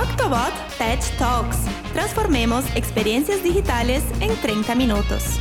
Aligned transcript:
Octobot 0.00 0.54
Tech 0.78 1.02
Talks. 1.18 1.58
Transformemos 1.92 2.64
experiencias 2.74 3.42
digitales 3.42 4.02
en 4.20 4.34
30 4.34 4.74
minutos. 4.74 5.38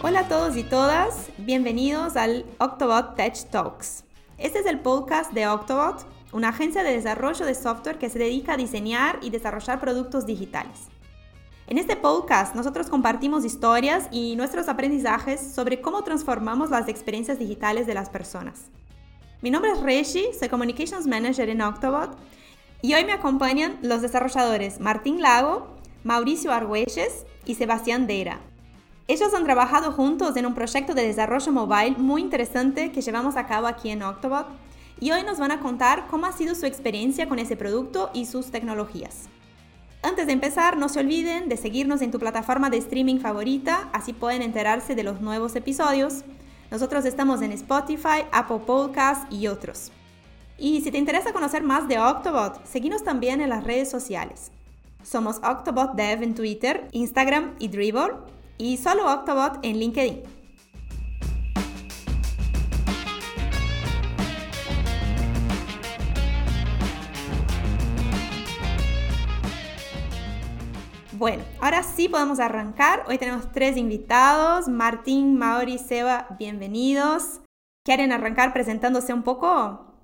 Hola 0.00 0.20
a 0.20 0.28
todos 0.28 0.56
y 0.56 0.62
todas, 0.62 1.28
bienvenidos 1.36 2.16
al 2.16 2.46
Octobot 2.58 3.14
Tech 3.14 3.36
Talks. 3.50 4.04
Este 4.38 4.60
es 4.60 4.64
el 4.64 4.80
podcast 4.80 5.32
de 5.32 5.46
Octobot, 5.46 6.06
una 6.32 6.48
agencia 6.48 6.82
de 6.82 6.92
desarrollo 6.92 7.44
de 7.44 7.54
software 7.54 7.98
que 7.98 8.08
se 8.08 8.18
dedica 8.18 8.54
a 8.54 8.56
diseñar 8.56 9.18
y 9.20 9.28
desarrollar 9.28 9.80
productos 9.80 10.24
digitales. 10.24 10.88
En 11.66 11.76
este 11.76 11.96
podcast 11.96 12.54
nosotros 12.54 12.88
compartimos 12.88 13.44
historias 13.44 14.08
y 14.10 14.34
nuestros 14.36 14.68
aprendizajes 14.68 15.40
sobre 15.40 15.82
cómo 15.82 16.04
transformamos 16.04 16.70
las 16.70 16.88
experiencias 16.88 17.38
digitales 17.38 17.86
de 17.86 17.92
las 17.92 18.08
personas. 18.08 18.70
Mi 19.42 19.50
nombre 19.50 19.72
es 19.72 19.80
Reshi, 19.80 20.26
soy 20.38 20.48
Communications 20.48 21.08
Manager 21.08 21.48
en 21.48 21.62
Octobot 21.62 22.16
y 22.80 22.94
hoy 22.94 23.04
me 23.04 23.10
acompañan 23.10 23.76
los 23.82 24.00
desarrolladores 24.00 24.78
Martín 24.78 25.20
Lago, 25.20 25.66
Mauricio 26.04 26.52
Argüelles 26.52 27.26
y 27.44 27.56
Sebastián 27.56 28.06
Deira. 28.06 28.38
Ellos 29.08 29.34
han 29.34 29.42
trabajado 29.42 29.90
juntos 29.90 30.36
en 30.36 30.46
un 30.46 30.54
proyecto 30.54 30.94
de 30.94 31.08
desarrollo 31.08 31.50
mobile 31.50 31.96
muy 31.98 32.20
interesante 32.20 32.92
que 32.92 33.00
llevamos 33.00 33.34
a 33.34 33.48
cabo 33.48 33.66
aquí 33.66 33.90
en 33.90 34.04
Octobot 34.04 34.46
y 35.00 35.10
hoy 35.10 35.24
nos 35.24 35.40
van 35.40 35.50
a 35.50 35.58
contar 35.58 36.06
cómo 36.08 36.26
ha 36.26 36.32
sido 36.32 36.54
su 36.54 36.66
experiencia 36.66 37.28
con 37.28 37.40
ese 37.40 37.56
producto 37.56 38.10
y 38.14 38.26
sus 38.26 38.52
tecnologías. 38.52 39.28
Antes 40.04 40.28
de 40.28 40.34
empezar, 40.34 40.76
no 40.76 40.88
se 40.88 41.00
olviden 41.00 41.48
de 41.48 41.56
seguirnos 41.56 42.00
en 42.00 42.12
tu 42.12 42.20
plataforma 42.20 42.70
de 42.70 42.76
streaming 42.76 43.18
favorita, 43.18 43.88
así 43.92 44.12
pueden 44.12 44.42
enterarse 44.42 44.94
de 44.94 45.02
los 45.02 45.20
nuevos 45.20 45.56
episodios. 45.56 46.22
Nosotros 46.72 47.04
estamos 47.04 47.42
en 47.42 47.52
Spotify, 47.52 48.24
Apple 48.32 48.60
Podcasts 48.66 49.26
y 49.28 49.46
otros. 49.46 49.92
Y 50.56 50.80
si 50.80 50.90
te 50.90 50.96
interesa 50.96 51.34
conocer 51.34 51.62
más 51.62 51.86
de 51.86 51.98
Octobot, 51.98 52.64
seguimos 52.64 53.04
también 53.04 53.42
en 53.42 53.50
las 53.50 53.62
redes 53.62 53.90
sociales. 53.90 54.50
Somos 55.02 55.36
Octobot 55.44 55.92
Dev 55.96 56.22
en 56.22 56.34
Twitter, 56.34 56.88
Instagram 56.92 57.52
y 57.58 57.68
Dribble, 57.68 58.14
y 58.56 58.78
solo 58.78 59.04
Octobot 59.12 59.58
en 59.62 59.78
LinkedIn. 59.78 60.22
Bueno, 71.22 71.44
ahora 71.60 71.84
sí 71.84 72.08
podemos 72.08 72.40
arrancar. 72.40 73.04
Hoy 73.06 73.16
tenemos 73.16 73.52
tres 73.52 73.76
invitados, 73.76 74.66
Martín, 74.66 75.38
Mauri, 75.38 75.78
Seba, 75.78 76.26
bienvenidos. 76.36 77.42
¿Quieren 77.84 78.10
arrancar 78.10 78.52
presentándose 78.52 79.14
un 79.14 79.22
poco? 79.22 79.94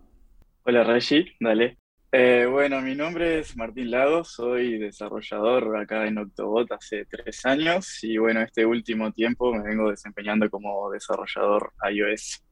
Hola 0.62 0.84
Rashi, 0.84 1.26
dale. 1.40 1.76
Eh, 2.12 2.46
bueno, 2.48 2.80
mi 2.82 2.94
nombre 2.94 3.40
es 3.40 3.56
Martín 3.56 3.90
Lagos, 3.90 4.28
soy 4.30 4.78
desarrollador 4.78 5.76
acá 5.76 6.06
en 6.06 6.18
Octobot 6.18 6.70
hace 6.70 7.04
tres 7.06 7.44
años 7.44 7.98
y 8.04 8.16
bueno, 8.16 8.40
este 8.40 8.64
último 8.64 9.10
tiempo 9.10 9.52
me 9.52 9.64
vengo 9.64 9.90
desempeñando 9.90 10.48
como 10.48 10.88
desarrollador 10.92 11.72
iOS. 11.90 12.44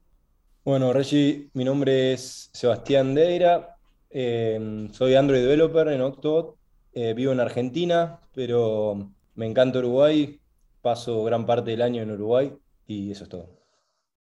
Bueno, 0.64 0.92
Reggie, 0.92 1.51
mi 1.55 1.62
nombre 1.62 2.14
es 2.14 2.51
Sebastián 2.53 3.14
Deira, 3.14 3.77
eh, 4.11 4.89
soy 4.91 5.14
Android 5.14 5.42
Developer 5.42 5.86
en 5.86 6.01
Octobot 6.01 6.66
eh, 6.97 7.12
vivo 7.12 7.30
en 7.30 7.41
Argentina, 7.41 8.20
pero 8.34 9.11
me 9.34 9.44
encanta 9.44 9.80
Uruguay, 9.80 10.41
paso 10.80 11.25
gran 11.25 11.44
parte 11.44 11.72
del 11.72 11.83
año 11.83 12.00
en 12.00 12.11
Uruguay 12.11 12.55
y 12.86 13.11
eso 13.11 13.25
es 13.25 13.28
todo. 13.28 13.50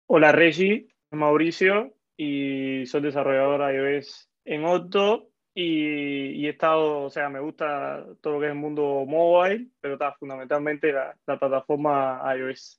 Hola 0.07 0.31
Regi, 0.31 0.87
Mauricio 1.11 1.95
y 2.19 2.85
soy 2.85 3.01
desarrollador 3.01 3.75
iOS 3.75 4.29
en 4.45 4.67
Otto 4.67 5.31
y, 5.55 6.45
he 6.45 6.51
estado, 6.51 7.05
o 7.05 7.09
sea, 7.09 7.31
me 7.31 7.41
gusta 7.41 8.05
todo 8.21 8.35
lo 8.35 8.41
que 8.41 8.47
es 8.47 8.53
el 8.53 8.59
mundo 8.59 9.07
mobile, 9.07 9.69
pero 9.81 9.95
está 9.95 10.13
fundamentalmente 10.13 10.93
la, 10.93 11.17
la 11.27 11.39
plataforma 11.39 12.23
iOS. 12.37 12.79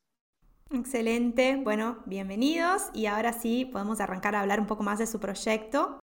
Excelente, 0.72 1.56
bueno, 1.56 2.04
bienvenidos 2.06 2.92
y 2.94 3.08
ahora 3.08 3.34
sí 3.34 3.66
podemos 3.66 4.00
arrancar 4.00 4.36
a 4.36 4.42
hablar 4.42 4.60
un 4.60 4.68
poco 4.68 4.84
más 4.84 5.00
de 5.00 5.08
su 5.08 5.20
proyecto. 5.20 6.01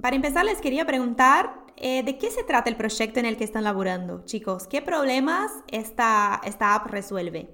Para 0.00 0.16
empezar, 0.16 0.44
les 0.44 0.60
quería 0.60 0.86
preguntar 0.86 1.66
eh, 1.76 2.02
de 2.02 2.16
qué 2.16 2.30
se 2.30 2.44
trata 2.44 2.70
el 2.70 2.76
proyecto 2.76 3.20
en 3.20 3.26
el 3.26 3.36
que 3.36 3.44
están 3.44 3.64
laborando, 3.64 4.24
chicos. 4.24 4.66
¿Qué 4.66 4.80
problemas 4.82 5.50
esta, 5.68 6.34
app 6.36 6.86
resuelve? 6.86 7.50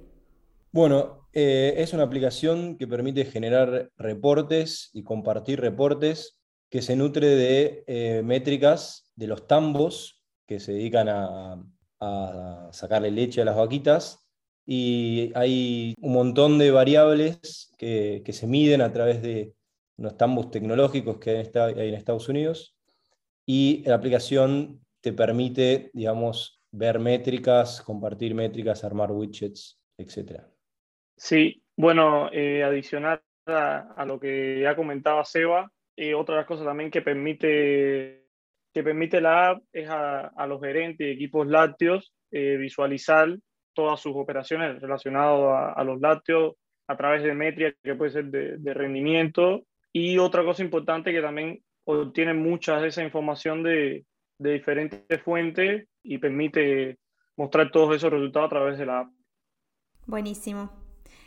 Bueno, 0.70 1.28
eh, 1.32 1.74
es 1.78 1.92
una 1.92 2.04
aplicación 2.04 2.76
que 2.76 2.86
permite 2.86 3.24
generar 3.24 3.90
reportes 3.96 4.90
y 4.92 5.02
compartir 5.02 5.60
reportes 5.60 6.40
que 6.70 6.82
se 6.82 6.94
nutre 6.94 7.28
de 7.28 7.84
eh, 7.86 8.22
métricas 8.24 9.10
de 9.16 9.26
los 9.26 9.46
tambos 9.46 10.22
que 10.46 10.60
se 10.60 10.72
dedican 10.72 11.08
a, 11.08 11.62
sacarle 12.72 13.10
leche 13.10 13.40
a 13.40 13.44
las 13.46 13.56
vaquitas 13.56 14.28
y 14.66 15.32
hay 15.34 15.94
un 15.98 16.12
montón 16.12 16.58
de 16.58 16.70
variables 16.70 17.72
que 17.78 18.22
se 18.32 18.46
miden 18.46 18.82
a 18.82 18.92
través 18.92 19.22
de 19.22 19.55
unos 19.98 20.16
tambos 20.16 20.50
tecnológicos 20.50 21.18
que 21.18 21.50
hay 21.54 21.88
en 21.88 21.94
Estados 21.94 22.28
Unidos 22.28 22.76
y 23.46 23.82
la 23.86 23.94
aplicación 23.94 24.80
te 25.00 25.12
permite, 25.12 25.90
digamos, 25.94 26.60
ver 26.72 26.98
métricas, 26.98 27.80
compartir 27.80 28.34
métricas, 28.34 28.84
armar 28.84 29.12
widgets, 29.12 29.80
etc. 29.96 30.42
Sí, 31.16 31.62
bueno, 31.76 32.28
eh, 32.32 32.62
adicional 32.64 33.22
a, 33.46 34.04
lo 34.06 34.18
que 34.18 34.60
ya 34.60 34.74
comentaba 34.74 35.24
Seba, 35.24 35.70
eh, 35.96 36.14
otra 36.14 36.34
de 36.34 36.40
las 36.40 36.48
cosas 36.48 36.66
también 36.66 36.90
que 36.90 37.02
permite, 37.02 38.26
que 38.74 38.82
permite 38.82 39.20
la 39.20 39.50
app 39.50 39.62
es 39.72 39.88
a, 39.88 40.46
los 40.46 40.60
gerentes 40.60 41.06
y 41.06 41.10
equipos 41.10 41.46
lácteos 41.46 42.12
eh, 42.32 42.56
visualizar 42.56 43.28
todas 43.72 44.00
sus 44.00 44.16
operaciones 44.16 44.80
relacionadas 44.80 45.74
a, 45.76 45.84
los 45.84 46.00
lácteos 46.00 46.56
a 46.88 46.96
través 46.96 47.22
de 47.22 47.34
métricas 47.34 47.74
que 47.82 47.94
puede 47.94 48.10
ser 48.10 48.24
de, 48.26 48.58
de 48.58 48.74
rendimiento 48.74 49.64
y 49.98 50.18
otra 50.18 50.44
cosa 50.44 50.62
importante 50.62 51.10
que 51.10 51.22
también 51.22 51.64
obtiene 51.84 52.34
mucha 52.34 52.78
de 52.78 52.88
esa 52.88 53.02
información 53.02 53.62
de, 53.62 54.04
de 54.36 54.52
diferentes 54.52 55.22
fuentes 55.22 55.88
y 56.02 56.18
permite 56.18 56.98
mostrar 57.34 57.70
todos 57.70 57.96
esos 57.96 58.12
resultados 58.12 58.48
a 58.48 58.50
través 58.50 58.78
de 58.78 58.84
la 58.84 59.00
app. 59.00 59.08
Buenísimo. 60.04 60.70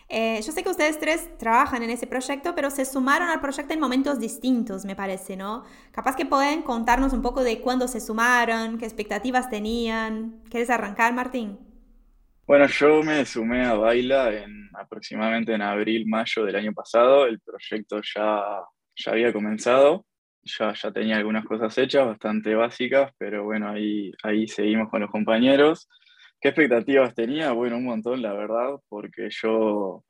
Eh, 0.08 0.40
yo 0.46 0.52
sé 0.52 0.62
que 0.62 0.70
ustedes 0.70 1.00
tres 1.00 1.36
trabajan 1.40 1.82
en 1.82 1.90
ese 1.90 2.06
proyecto, 2.06 2.54
pero 2.54 2.70
se 2.70 2.86
sumaron 2.86 3.30
al 3.30 3.42
proyecto 3.42 3.74
en 3.74 3.80
momentos 3.80 4.20
distintos, 4.20 4.86
me 4.86 4.96
parece, 4.96 5.36
¿no? 5.36 5.64
Capaz 5.92 6.16
que 6.16 6.28
pueden 6.28 6.62
contarnos 6.62 7.12
un 7.14 7.24
poco 7.24 7.44
de 7.44 7.62
cuándo 7.62 7.88
se 7.88 8.00
sumaron, 8.00 8.78
qué 8.78 8.86
expectativas 8.86 9.50
tenían. 9.50 10.44
¿Quieres 10.48 10.70
arrancar, 10.70 11.16
Martín? 11.16 11.69
Bueno, 12.50 12.66
yo 12.66 13.04
me 13.04 13.24
sumé 13.28 13.64
a 13.64 13.76
Baila 13.76 14.34
en 14.34 14.72
aproximadamente 14.74 15.54
en 15.54 15.62
abril, 15.62 16.08
mayo 16.08 16.44
del 16.44 16.56
año 16.56 16.74
pasado. 16.74 17.28
El 17.28 17.40
proyecto 17.42 18.02
ya, 18.02 18.44
ya 18.96 19.12
había 19.12 19.32
comenzado, 19.32 20.04
ya, 20.42 20.74
ya 20.74 20.92
tenía 20.92 21.18
algunas 21.18 21.46
cosas 21.46 21.78
hechas, 21.78 22.08
bastante 22.08 22.56
básicas, 22.56 23.12
pero 23.20 23.44
bueno, 23.44 23.70
ahí, 23.70 24.12
ahí 24.24 24.48
seguimos 24.48 24.90
con 24.90 25.02
los 25.02 25.12
compañeros. 25.12 25.88
¿Qué 26.42 26.48
expectativas 26.48 27.14
tenía? 27.14 27.52
Bueno, 27.52 27.78
un 27.78 27.86
montón, 27.86 28.24
la 28.24 28.34
verdad, 28.34 28.80
porque 28.90 29.30
yo, 29.30 30.04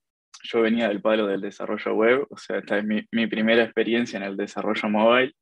yo 0.43 0.61
venía 0.61 0.87
del 0.87 1.01
palo 1.01 1.27
del 1.27 1.41
desarrollo 1.41 1.93
web, 1.93 2.27
o 2.29 2.37
sea, 2.37 2.59
esta 2.59 2.77
es 2.77 2.85
mi, 2.85 3.05
mi 3.11 3.27
primera 3.27 3.63
experiencia 3.63 4.15
en 4.15 4.23
el 4.23 4.37
desarrollo 4.37 4.87
mobile. 4.87 5.33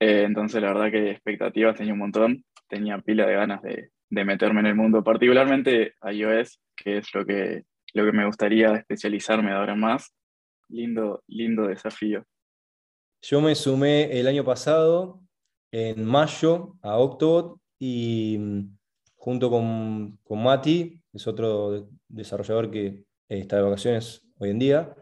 Eh, 0.00 0.24
entonces, 0.24 0.60
la 0.60 0.72
verdad 0.72 0.90
que 0.90 1.12
expectativas 1.12 1.76
tenía 1.76 1.92
un 1.92 2.00
montón, 2.00 2.44
tenía 2.68 2.98
pila 2.98 3.26
de 3.26 3.34
ganas 3.34 3.62
de, 3.62 3.90
de 4.10 4.24
meterme 4.24 4.60
en 4.60 4.66
el 4.66 4.74
mundo, 4.74 5.02
particularmente 5.02 5.94
iOS, 6.02 6.60
que 6.76 6.98
es 6.98 7.14
lo 7.14 7.24
que, 7.24 7.64
lo 7.94 8.04
que 8.04 8.12
me 8.12 8.26
gustaría 8.26 8.74
especializarme 8.74 9.52
ahora 9.52 9.74
más. 9.74 10.12
Lindo, 10.68 11.22
lindo 11.28 11.66
desafío. 11.66 12.24
Yo 13.22 13.40
me 13.40 13.54
sumé 13.54 14.18
el 14.18 14.26
año 14.26 14.44
pasado, 14.44 15.20
en 15.70 16.04
mayo, 16.04 16.76
a 16.82 16.96
Octobot 16.98 17.60
y 17.78 18.36
mm, 18.38 18.76
junto 19.16 19.50
con, 19.50 20.18
con 20.22 20.42
Mati, 20.42 21.00
es 21.12 21.26
otro 21.26 21.88
desarrollador 22.08 22.70
que 22.70 23.04
está 23.28 23.56
de 23.56 23.62
vacaciones 23.62 24.26
hoy 24.38 24.50
en 24.50 24.58
día, 24.58 24.94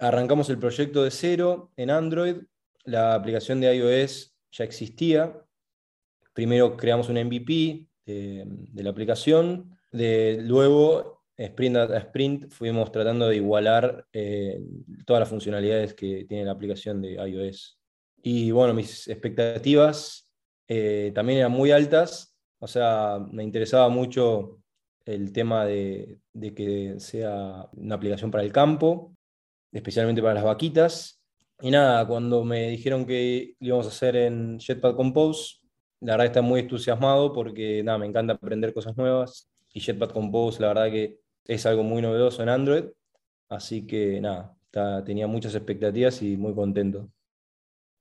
arrancamos 0.00 0.48
el 0.50 0.58
proyecto 0.58 1.02
de 1.04 1.10
cero 1.10 1.72
en 1.76 1.90
Android. 1.90 2.36
La 2.84 3.14
aplicación 3.14 3.60
de 3.60 3.74
iOS 3.74 4.34
ya 4.52 4.64
existía. 4.64 5.40
Primero 6.32 6.76
creamos 6.76 7.08
un 7.08 7.16
MVP, 7.16 7.86
de, 8.12 8.82
la 8.82 8.90
aplicación. 8.90 9.76
De, 9.92 10.38
luego, 10.42 11.22
sprint 11.36 11.76
a 11.76 11.98
sprint, 11.98 12.50
fuimos 12.50 12.90
tratando 12.90 13.28
de 13.28 13.36
igualar 13.36 14.06
eh, 14.12 14.60
todas 15.06 15.20
las 15.20 15.28
funcionalidades 15.28 15.94
que 15.94 16.24
tiene 16.24 16.44
la 16.44 16.52
aplicación 16.52 17.00
de 17.00 17.14
iOS. 17.14 17.78
Y 18.22 18.50
bueno, 18.50 18.74
mis 18.74 19.06
expectativas 19.08 20.28
eh, 20.66 21.12
también 21.14 21.40
eran 21.40 21.52
muy 21.52 21.70
altas, 21.70 22.36
o 22.58 22.66
sea, 22.66 23.18
me 23.30 23.44
interesaba 23.44 23.88
mucho 23.88 24.60
el 25.04 25.32
tema 25.32 25.64
de, 25.64 26.18
de, 26.32 26.54
que 26.54 26.94
sea 26.98 27.68
una 27.72 27.94
aplicación 27.94 28.30
para 28.30 28.44
el 28.44 28.52
campo, 28.52 29.14
especialmente 29.72 30.20
para 30.20 30.34
las 30.34 30.44
vaquitas. 30.44 31.22
y 31.62 31.70
nada, 31.70 32.06
cuando 32.06 32.44
me 32.44 32.68
dijeron 32.70 33.06
que 33.06 33.54
lo 33.60 33.66
íbamos 33.68 33.86
a 33.86 33.90
hacer 33.90 34.16
en 34.16 34.58
Jetpack 34.58 34.96
Compose, 34.96 35.58
la 36.00 36.12
verdad 36.12 36.26
está 36.26 36.42
muy 36.42 36.60
entusiasmado 36.60 37.32
porque 37.32 37.82
nada, 37.82 37.98
me 37.98 38.06
encanta 38.06 38.34
aprender 38.34 38.72
cosas 38.72 38.96
nuevas 38.96 39.50
y 39.72 39.80
Jetpack 39.80 40.12
Compose 40.12 40.62
la 40.62 40.68
verdad 40.68 40.90
que 40.90 41.18
es 41.44 41.66
algo 41.66 41.82
muy 41.82 42.02
novedoso 42.02 42.42
en 42.42 42.50
Android, 42.50 42.84
así 43.48 43.86
que 43.86 44.20
nada, 44.20 44.54
tenía 45.04 45.26
muchas 45.26 45.54
expectativas 45.54 46.22
y 46.22 46.36
muy 46.36 46.54
contento. 46.54 47.08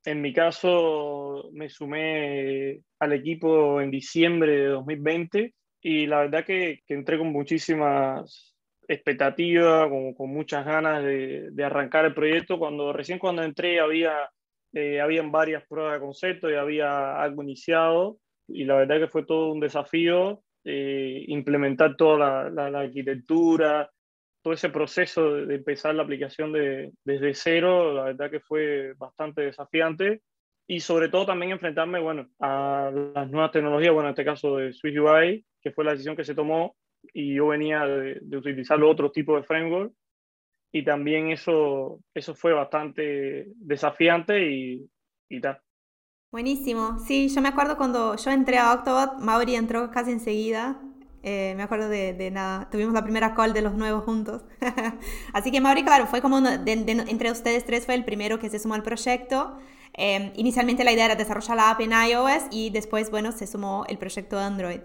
En 0.04 0.22
mi 0.22 0.34
caso 0.34 1.50
me 1.54 1.70
sumé 1.70 2.82
al 3.00 3.14
equipo 3.14 3.82
en 3.82 3.92
diciembre 3.92 4.58
de 4.58 4.68
2020 4.68 5.54
y 5.82 6.06
la 6.08 6.20
verdad 6.20 6.46
que, 6.46 6.82
que 6.86 6.94
entré 6.94 7.18
con 7.18 7.32
muchísimas 7.32 8.56
expectativas, 8.88 9.90
con, 9.90 10.14
con 10.14 10.30
muchas 10.30 10.66
ganas 10.66 11.04
de, 11.04 11.52
de, 11.52 11.64
arrancar 11.64 12.06
el 12.06 12.14
proyecto. 12.14 12.58
Cuando 12.58 12.94
recién 12.94 13.20
cuando 13.20 13.44
entré 13.44 13.80
había 13.80 14.30
eh, 14.74 15.02
habían 15.02 15.32
varias 15.32 15.66
pruebas 15.68 15.94
de 15.94 16.00
concepto 16.00 16.50
y 16.50 16.56
había 16.56 17.22
algo 17.22 17.44
iniciado 17.44 18.20
y 18.48 18.64
la 18.64 18.76
verdad 18.76 19.00
que 19.00 19.08
fue 19.08 19.26
todo 19.26 19.52
un 19.52 19.60
desafío 19.60 20.42
eh, 20.70 21.24
implementar 21.30 21.96
toda 21.96 22.50
la, 22.50 22.80
arquitectura, 22.82 23.90
todo 24.44 24.54
ese 24.54 24.68
proceso 24.68 25.34
de, 25.34 25.56
empezar 25.56 25.96
la 25.96 26.04
aplicación 26.04 26.52
de, 26.52 26.92
desde 27.06 27.34
cero, 27.36 27.94
la 27.94 28.04
verdad 28.04 28.30
que 28.30 28.42
fue 28.42 28.94
bastante 28.98 29.44
desafiante. 29.44 30.22
Y 30.68 30.82
sobre 30.82 31.08
todo 31.08 31.26
también 31.26 31.54
enfrentarme 31.54 32.02
bueno, 32.02 32.28
a 32.42 32.92
las 33.16 33.32
nuevas 33.32 33.54
tecnologías, 33.54 33.94
bueno, 33.94 34.10
en 34.10 34.12
este 34.12 34.26
caso 34.26 34.58
de 34.58 34.74
Swift 34.74 35.00
UI, 35.00 35.46
que 35.62 35.72
fue 35.72 35.86
la 35.86 35.92
decisión 35.92 36.18
que 36.18 36.26
se 36.26 36.36
tomó 36.36 36.76
y 37.14 37.36
yo 37.36 37.48
venía 37.48 37.86
de, 37.86 38.20
utilizar 38.36 38.84
otros 38.84 39.14
tipos 39.14 39.40
de 39.40 39.48
framework 39.48 39.94
y 40.78 40.84
también 40.84 41.32
eso, 41.32 42.00
eso 42.14 42.36
fue 42.36 42.54
bastante 42.54 43.48
desafiante 43.56 44.52
y, 44.52 44.90
y 45.30 45.42
tal. 45.42 45.60
Buenísimo. 46.32 47.00
Sí, 47.00 47.30
yo 47.30 47.42
me 47.42 47.50
acuerdo 47.50 47.78
cuando 47.78 48.16
yo 48.16 48.32
entré 48.32 48.58
a 48.58 48.74
Octobot, 48.74 49.20
Mauri 49.20 49.56
entró 49.56 49.90
casi 49.92 50.12
enseguida. 50.12 50.80
Eh, 51.24 51.54
me 51.58 51.64
acuerdo 51.64 51.90
de, 51.90 52.14
de, 52.14 52.32
nada, 52.32 52.70
tuvimos 52.70 52.94
la 52.94 53.04
primera 53.04 53.34
call 53.34 53.54
de 53.54 53.62
los 53.62 53.74
nuevos 53.74 54.04
juntos. 54.04 54.44
Así 55.34 55.52
que 55.52 55.62
Mauri, 55.62 55.84
claro, 55.84 56.06
fue 56.06 56.22
como 56.22 56.38
entre 56.38 57.32
ustedes 57.32 57.66
tres 57.66 57.86
fue 57.86 57.96
el 57.96 58.06
primero 58.06 58.40
que 58.40 58.50
se 58.50 58.60
sumó 58.60 58.76
al 58.76 58.84
proyecto. 58.84 59.58
Eh, 59.96 60.32
inicialmente 60.36 60.84
la 60.84 60.92
idea 60.92 61.06
era 61.06 61.16
desarrollar 61.16 61.58
la 61.58 61.72
app 61.72 61.82
en 61.82 61.92
iOS 61.92 62.44
y 62.52 62.70
después, 62.70 63.10
bueno, 63.10 63.32
se 63.32 63.48
sumó 63.48 63.84
el 63.88 63.98
proyecto 63.98 64.38
de 64.38 64.44
Android. 64.44 64.80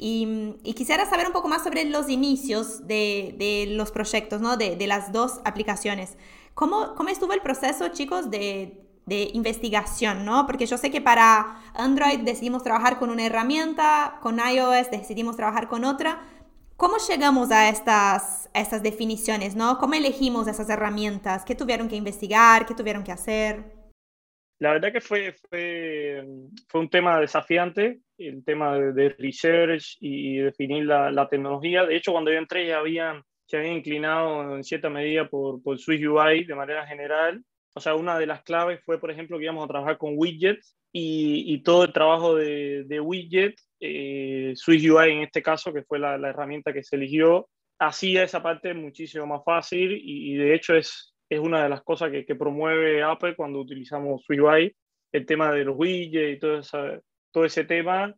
Y, 0.00 0.54
quisiera 0.76 1.06
saber 1.06 1.26
un 1.26 1.32
poco 1.32 1.48
más 1.48 1.64
sobre 1.64 1.84
los 1.84 2.08
inicios 2.08 2.86
de, 2.86 3.34
de 3.36 3.66
los 3.74 3.90
proyectos, 3.90 4.40
¿no? 4.40 4.56
De, 4.56 4.76
de, 4.76 4.86
las 4.86 5.12
dos 5.12 5.40
aplicaciones. 5.44 6.16
¿Cómo, 6.54 6.94
¿Cómo 6.94 7.08
estuvo 7.08 7.32
el 7.32 7.40
proceso, 7.40 7.88
chicos, 7.88 8.30
de, 8.30 8.80
de 9.06 9.30
investigación, 9.32 10.24
¿no? 10.24 10.46
Porque 10.46 10.66
yo 10.66 10.78
sé 10.78 10.92
que 10.92 11.00
para 11.00 11.60
Android 11.74 12.20
decidimos 12.20 12.62
trabajar 12.62 12.98
con 12.98 13.10
una 13.10 13.26
herramienta, 13.26 14.18
con 14.22 14.38
iOS 14.38 14.90
decidimos 14.90 15.34
trabajar 15.36 15.66
con 15.66 15.84
otra. 15.84 16.20
¿Cómo 16.76 16.94
llegamos 17.08 17.50
a 17.50 17.68
estas, 17.68 18.48
a 18.54 18.60
estas 18.60 18.84
definiciones, 18.84 19.56
¿no? 19.56 19.78
¿Cómo 19.78 19.94
elegimos 19.94 20.46
esas 20.46 20.70
herramientas? 20.70 21.44
¿Qué 21.44 21.56
tuvieron 21.56 21.88
que 21.88 21.96
investigar? 21.96 22.66
¿Qué 22.66 22.74
tuvieron 22.74 23.02
que 23.02 23.10
hacer? 23.10 23.64
La 24.60 24.72
verdad 24.72 24.92
que 24.92 25.00
fue, 25.00 25.34
fue, 25.48 26.24
fue 26.68 26.80
un 26.80 26.88
tema 26.88 27.18
desafiante, 27.18 28.00
el 28.18 28.44
tema 28.44 28.76
de, 28.78 29.10
research 29.10 29.96
y 30.00 30.38
definir 30.38 30.84
la, 30.84 31.10
la, 31.10 31.28
tecnología. 31.28 31.86
De 31.86 31.96
hecho, 31.96 32.12
cuando 32.12 32.32
yo 32.32 32.38
entré 32.38 32.66
ya 32.66 32.78
habían, 32.78 33.22
se 33.46 33.56
habían 33.56 33.74
inclinado 33.74 34.56
en 34.56 34.64
cierta 34.64 34.90
medida 34.90 35.28
por, 35.28 35.62
por 35.62 35.78
Swift 35.78 36.06
UI 36.06 36.44
de 36.44 36.54
manera 36.54 36.86
general. 36.86 37.42
O 37.74 37.80
sea, 37.80 37.94
una 37.94 38.18
de 38.18 38.26
las 38.26 38.42
claves 38.42 38.80
fue, 38.84 38.98
por 38.98 39.10
ejemplo, 39.10 39.38
que 39.38 39.44
íbamos 39.44 39.64
a 39.64 39.68
trabajar 39.68 39.98
con 39.98 40.14
widgets 40.16 40.76
y, 40.92 41.54
y 41.54 41.62
todo 41.62 41.84
el 41.84 41.92
trabajo 41.92 42.34
de, 42.34 42.84
de 42.84 43.00
widgets, 43.00 43.68
eh, 43.80 44.52
Swift 44.56 44.90
UI 44.90 45.12
en 45.12 45.22
este 45.22 45.42
caso, 45.42 45.72
que 45.72 45.84
fue 45.84 45.98
la, 45.98 46.18
la 46.18 46.30
herramienta 46.30 46.72
que 46.72 46.82
se 46.82 46.96
eligió, 46.96 47.48
hacía 47.78 48.24
esa 48.24 48.42
parte 48.42 48.74
muchísimo 48.74 49.26
más 49.26 49.44
fácil 49.44 49.92
y, 49.92 50.32
y 50.32 50.36
de 50.36 50.54
hecho 50.54 50.74
es, 50.74 51.14
es 51.28 51.38
una 51.38 51.62
de 51.62 51.68
las 51.68 51.82
cosas 51.82 52.10
que, 52.10 52.24
que 52.24 52.34
promueve 52.34 53.02
Apple 53.02 53.36
cuando 53.36 53.60
utilizamos 53.60 54.24
SwiftUI, 54.24 54.74
el 55.12 55.26
tema 55.26 55.52
de 55.52 55.64
los 55.64 55.76
widgets 55.76 56.36
y 56.36 56.38
todo, 56.40 56.58
esa, 56.58 57.00
todo 57.30 57.44
ese 57.44 57.64
tema. 57.64 58.14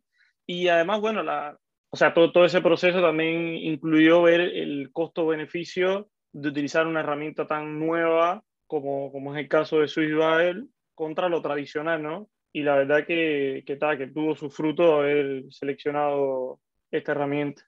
Y 0.46 0.68
además, 0.68 1.00
bueno, 1.00 1.22
la, 1.22 1.58
o 1.90 1.96
sea, 1.96 2.14
todo, 2.14 2.32
todo 2.32 2.44
ese 2.44 2.60
proceso 2.60 3.00
también 3.00 3.56
incluyó 3.56 4.22
ver 4.22 4.40
el 4.40 4.90
costo-beneficio 4.92 6.08
de 6.32 6.48
utilizar 6.48 6.86
una 6.86 7.00
herramienta 7.00 7.46
tan 7.46 7.78
nueva 7.78 8.42
como, 8.66 9.10
como 9.10 9.34
es 9.34 9.40
el 9.40 9.48
caso 9.48 9.80
de 9.80 9.88
SwiftUI 9.88 10.70
contra 10.94 11.28
lo 11.28 11.42
tradicional, 11.42 12.02
¿no? 12.02 12.28
Y 12.52 12.62
la 12.62 12.76
verdad 12.76 13.04
que, 13.06 13.64
que, 13.66 13.78
que 13.78 14.06
tuvo 14.08 14.36
su 14.36 14.50
fruto 14.50 15.00
haber 15.00 15.44
seleccionado 15.50 16.60
esta 16.90 17.12
herramienta. 17.12 17.62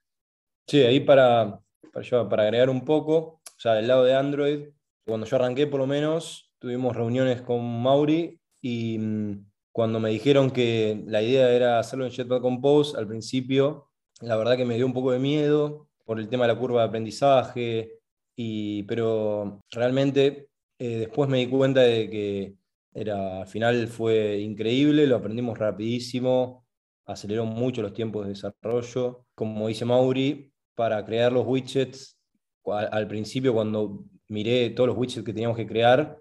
Sí, 0.66 0.82
ahí 0.82 1.00
para, 1.00 1.58
para, 1.92 2.28
para 2.28 2.42
agregar 2.44 2.70
un 2.70 2.84
poco, 2.84 3.16
o 3.16 3.40
sea, 3.58 3.74
del 3.74 3.88
lado 3.88 4.04
de 4.04 4.14
Android, 4.14 4.68
cuando 5.04 5.26
yo 5.26 5.36
arranqué, 5.36 5.66
por 5.66 5.80
lo 5.80 5.86
menos, 5.86 6.52
tuvimos 6.60 6.94
reuniones 6.94 7.42
con 7.42 7.82
Mauri 7.82 8.38
y 8.60 8.98
mm, 8.98 9.51
cuando 9.72 9.98
me 10.00 10.10
dijeron 10.10 10.50
que 10.50 11.02
la 11.06 11.22
idea 11.22 11.50
era 11.50 11.78
hacerlo 11.78 12.04
en 12.04 12.12
Jetpack 12.12 12.42
Compose, 12.42 12.96
al 12.96 13.08
principio, 13.08 13.88
la 14.20 14.36
verdad 14.36 14.56
que 14.56 14.66
me 14.66 14.76
dio 14.76 14.86
un 14.86 14.92
poco 14.92 15.12
de 15.12 15.19
miedo 15.19 15.88
por 16.04 16.20
el 16.20 16.28
tema 16.28 16.44
de 16.46 16.52
la 16.52 16.58
curva 16.58 16.82
de 16.82 16.88
aprendizaje, 16.88 17.98
y, 18.36 18.82
pero 18.84 19.60
realmente 19.70 20.48
eh, 20.78 20.98
después 20.98 21.28
me 21.28 21.38
di 21.38 21.48
cuenta 21.48 21.80
de 21.80 22.10
que 22.10 22.54
era, 22.94 23.40
al 23.40 23.46
final 23.46 23.86
fue 23.88 24.38
increíble, 24.40 25.06
lo 25.06 25.16
aprendimos 25.16 25.58
rapidísimo, 25.58 26.66
aceleró 27.06 27.46
mucho 27.46 27.82
los 27.82 27.94
tiempos 27.94 28.24
de 28.24 28.30
desarrollo. 28.30 29.24
Como 29.34 29.69
dice 29.69 29.84
Mauri, 29.84 30.52
para 30.74 31.04
crear 31.04 31.32
los 31.32 31.46
widgets, 31.46 32.19
al 32.66 33.08
principio 33.08 33.54
cuando 33.54 34.04
miré 34.28 34.70
todos 34.70 34.88
los 34.88 34.98
widgets 34.98 35.24
que 35.24 35.32
teníamos 35.32 35.56
que 35.56 35.66
crear, 35.66 36.19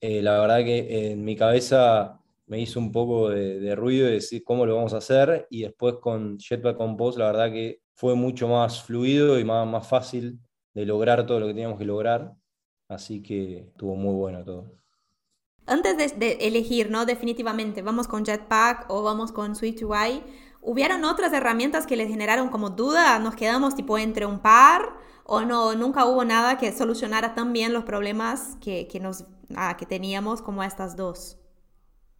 eh, 0.00 0.22
la 0.22 0.40
verdad 0.40 0.64
que 0.64 1.10
en 1.12 1.24
mi 1.24 1.36
cabeza 1.36 2.20
me 2.46 2.60
hizo 2.60 2.78
un 2.78 2.92
poco 2.92 3.30
de, 3.30 3.74
ruido 3.74 4.06
de 4.06 4.14
decir 4.14 4.44
cómo 4.44 4.66
lo 4.66 4.76
vamos 4.76 4.94
a 4.94 4.98
hacer 4.98 5.46
y 5.50 5.62
después 5.62 5.96
con 6.00 6.38
Jetpack 6.38 6.76
Compose 6.76 7.18
la 7.18 7.26
verdad 7.26 7.52
que 7.52 7.80
fue 7.94 8.14
mucho 8.14 8.48
más 8.48 8.82
fluido 8.82 9.38
y 9.38 9.44
más, 9.44 9.66
más 9.66 9.88
fácil 9.88 10.38
de 10.74 10.86
lograr 10.86 11.26
todo 11.26 11.40
lo 11.40 11.46
que 11.46 11.54
teníamos 11.54 11.78
que 11.78 11.84
lograr, 11.84 12.34
así 12.88 13.22
que 13.22 13.68
estuvo 13.68 13.96
muy 13.96 14.14
bueno 14.14 14.44
todo. 14.44 14.72
Antes 15.66 16.18
de, 16.18 16.32
elegir, 16.42 16.90
¿no? 16.90 17.06
Definitivamente, 17.06 17.82
vamos 17.82 18.06
con 18.06 18.24
Jetpack 18.24 18.86
o 18.88 19.02
vamos 19.02 19.32
con 19.32 19.56
SwiftUI, 19.56 20.22
¿hubieron 20.60 21.04
otras 21.04 21.32
herramientas 21.32 21.86
que 21.86 21.96
les 21.96 22.08
generaron 22.08 22.50
como 22.50 22.70
duda? 22.70 23.18
¿Nos 23.18 23.34
quedamos 23.34 23.74
tipo 23.74 23.98
entre 23.98 24.26
un 24.26 24.40
par? 24.40 25.06
o 25.26 25.40
no, 25.42 25.74
nunca 25.74 26.06
hubo 26.06 26.24
nada 26.24 26.56
que 26.56 26.72
solucionara 26.72 27.34
tan 27.34 27.52
bien 27.52 27.72
los 27.72 27.84
problemas 27.84 28.56
que, 28.60 28.86
que 28.86 29.00
nos, 29.00 29.24
ah, 29.56 29.76
que 29.76 29.86
teníamos 29.86 30.40
como 30.40 30.62
estas 30.62 30.96
dos. 30.96 31.38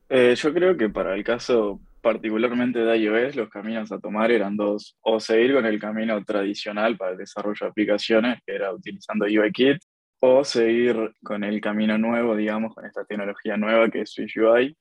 Eh, 0.09 0.35
yo 0.37 0.55
creo 0.55 0.77
que 0.77 0.89
para 0.89 1.15
el 1.15 1.25
caso 1.25 1.81
particularmente 2.01 2.79
de 2.79 2.99
iOS, 2.99 3.35
los 3.35 3.49
caminos 3.49 3.91
a 3.91 3.99
tomar 3.99 4.31
eran 4.31 4.57
dos, 4.57 4.97
o 5.01 5.19
seguir 5.19 5.55
con 5.55 5.67
el 5.67 5.81
camino 5.81 6.23
tradicional 6.25 6.97
para 6.97 7.13
el 7.13 7.19
desarrollo 7.19 7.59
de 7.61 7.71
aplicaciones, 7.71 8.39
que 8.47 8.55
era 8.55 8.73
utilizando 8.73 9.25
UIKit, 9.25 9.79
o 10.21 10.45
seguir 10.45 11.13
con 11.25 11.43
el 11.43 11.61
camino 11.61 11.99
nuevo, 11.99 12.37
digamos, 12.37 12.73
con 12.77 12.87
esta 12.87 13.05
tecnología 13.05 13.57
nueva 13.57 13.91
que 13.91 14.03
es 14.03 14.13
SwiftUI, 14.13 14.77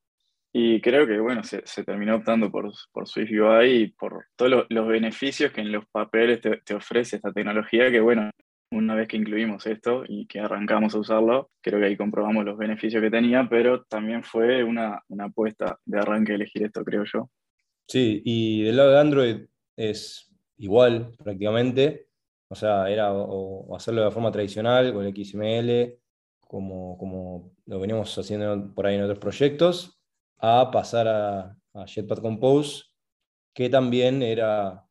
y 0.54 0.80
creo 0.82 1.08
que, 1.08 1.20
bueno, 1.20 1.44
se, 1.44 1.64
se 1.66 1.84
terminó 1.84 2.18
optando 2.18 2.52
por, 2.52 2.72
por 2.92 3.08
SwiftUI 3.08 3.72
y 3.72 3.88
por 3.88 4.26
todos 4.36 4.68
los 4.70 4.88
beneficios 4.88 5.52
que 5.52 5.62
en 5.62 5.72
los 5.72 5.88
papeles 5.88 6.42
te, 6.42 6.58
te, 6.58 6.76
ofrece 6.76 7.16
esta 7.16 7.34
tecnología, 7.34 7.90
que, 7.90 8.02
bueno, 8.02 8.30
una 8.72 8.96
vez 8.96 9.08
que 9.08 9.18
incluimos 9.18 9.66
esto 9.68 10.04
y 10.08 10.26
que 10.28 10.40
arrancamos 10.40 10.96
a 10.96 11.00
usarlo, 11.00 11.52
creo 11.62 11.80
que 11.80 11.86
ahí 11.86 11.98
comprobamos 11.98 12.46
los 12.46 12.58
beneficios 12.58 13.02
que 13.02 13.12
tenía, 13.12 13.48
pero 13.50 13.84
también 13.84 14.24
fue 14.24 14.64
una, 14.64 15.02
una 15.08 15.26
apuesta 15.26 15.80
de 15.86 16.00
arranque 16.00 16.36
elegir 16.36 16.64
esto, 16.64 16.84
creo 16.84 17.04
yo. 17.06 17.30
Sí, 17.88 18.22
y 18.26 18.64
del 18.64 18.78
lado 18.78 18.92
de 18.92 19.00
Android 19.00 19.46
es 19.76 20.34
igual 20.58 21.12
prácticamente, 21.18 22.08
o 22.48 22.56
sea, 22.56 22.90
era 22.90 23.14
o, 23.14 23.76
hacerlo 23.76 24.04
de 24.04 24.12
forma 24.12 24.32
tradicional 24.32 24.94
con 24.94 25.06
el 25.06 25.14
XML, 25.14 26.00
como, 26.40 26.98
como 26.98 27.52
lo 27.66 27.80
venimos 27.80 28.18
haciendo 28.18 28.74
por 28.74 28.88
ahí 28.88 28.96
en 28.96 29.04
otros 29.04 29.20
proyectos, 29.20 30.00
a 30.38 30.70
pasar 30.72 31.08
a, 31.08 31.58
Jetpack 31.88 32.22
Compose, 32.22 32.84
que 33.54 33.70
también 33.70 34.22
era, 34.24 34.85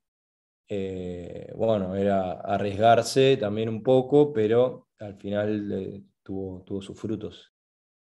eh, 0.68 1.52
bueno, 1.56 1.94
era 1.94 2.32
arriesgarse 2.40 3.36
también 3.36 3.68
un 3.68 3.82
poco, 3.82 4.32
pero 4.32 4.88
al 4.98 5.16
final 5.16 5.72
eh, 5.72 6.02
tuvo, 6.22 6.62
tuvo 6.62 6.80
sus 6.80 6.98
frutos. 6.98 7.52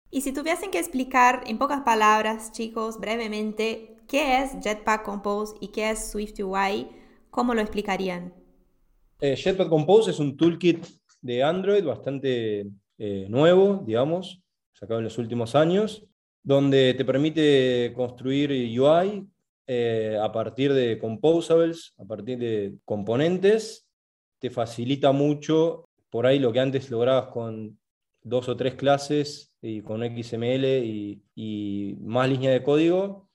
Y 0.10 0.22
si 0.22 0.34
tuviesen 0.34 0.72
que 0.72 0.80
explicar 0.80 1.44
en 1.48 1.58
pocas 1.58 1.82
palabras, 1.82 2.52
chicos, 2.54 3.00
brevemente, 3.00 3.98
qué 4.08 4.42
es 4.42 4.58
Jetpack 4.64 5.04
Compose 5.04 5.56
y 5.60 5.70
qué 5.70 5.92
es 5.92 6.12
SwiftUI, 6.12 6.88
¿cómo 7.30 7.54
lo 7.54 7.62
explicarían? 7.62 8.34
Eh, 9.20 9.36
Jetpack 9.36 9.68
Compose 9.68 10.12
es 10.12 10.20
un 10.20 10.38
toolkit 10.38 10.86
de 11.22 11.44
Android 11.44 11.84
bastante 11.84 12.68
nuevo, 13.30 13.84
digamos, 13.86 14.42
sacado 14.74 15.00
en 15.00 15.04
los 15.04 15.20
últimos 15.20 15.54
años, 15.54 16.04
donde 16.42 16.96
te 16.96 17.06
permite 17.06 17.94
construir 17.96 18.50
UI 18.80 19.28
eh, 19.70 20.18
a 20.22 20.32
partir 20.32 20.74
de 20.74 20.98
composables, 20.98 21.94
a 21.98 22.06
partir 22.06 22.38
de 22.38 22.78
componentes, 22.86 23.86
te 24.40 24.50
facilita 24.50 25.12
mucho 25.12 25.90
por 26.10 26.26
ahí 26.26 26.40
lo 26.40 26.54
que 26.54 26.62
antes 26.62 26.90
lograbas 26.90 27.28
con 27.28 27.78
dos 28.24 28.48
o 28.48 28.56
tres 28.56 28.76
clases 28.76 29.54
y 29.62 29.82
con 29.82 30.02
XML 30.04 30.66
y, 31.36 31.98
más 32.00 32.30
líneas 32.30 32.54
de 32.54 32.64
código, 32.64 33.30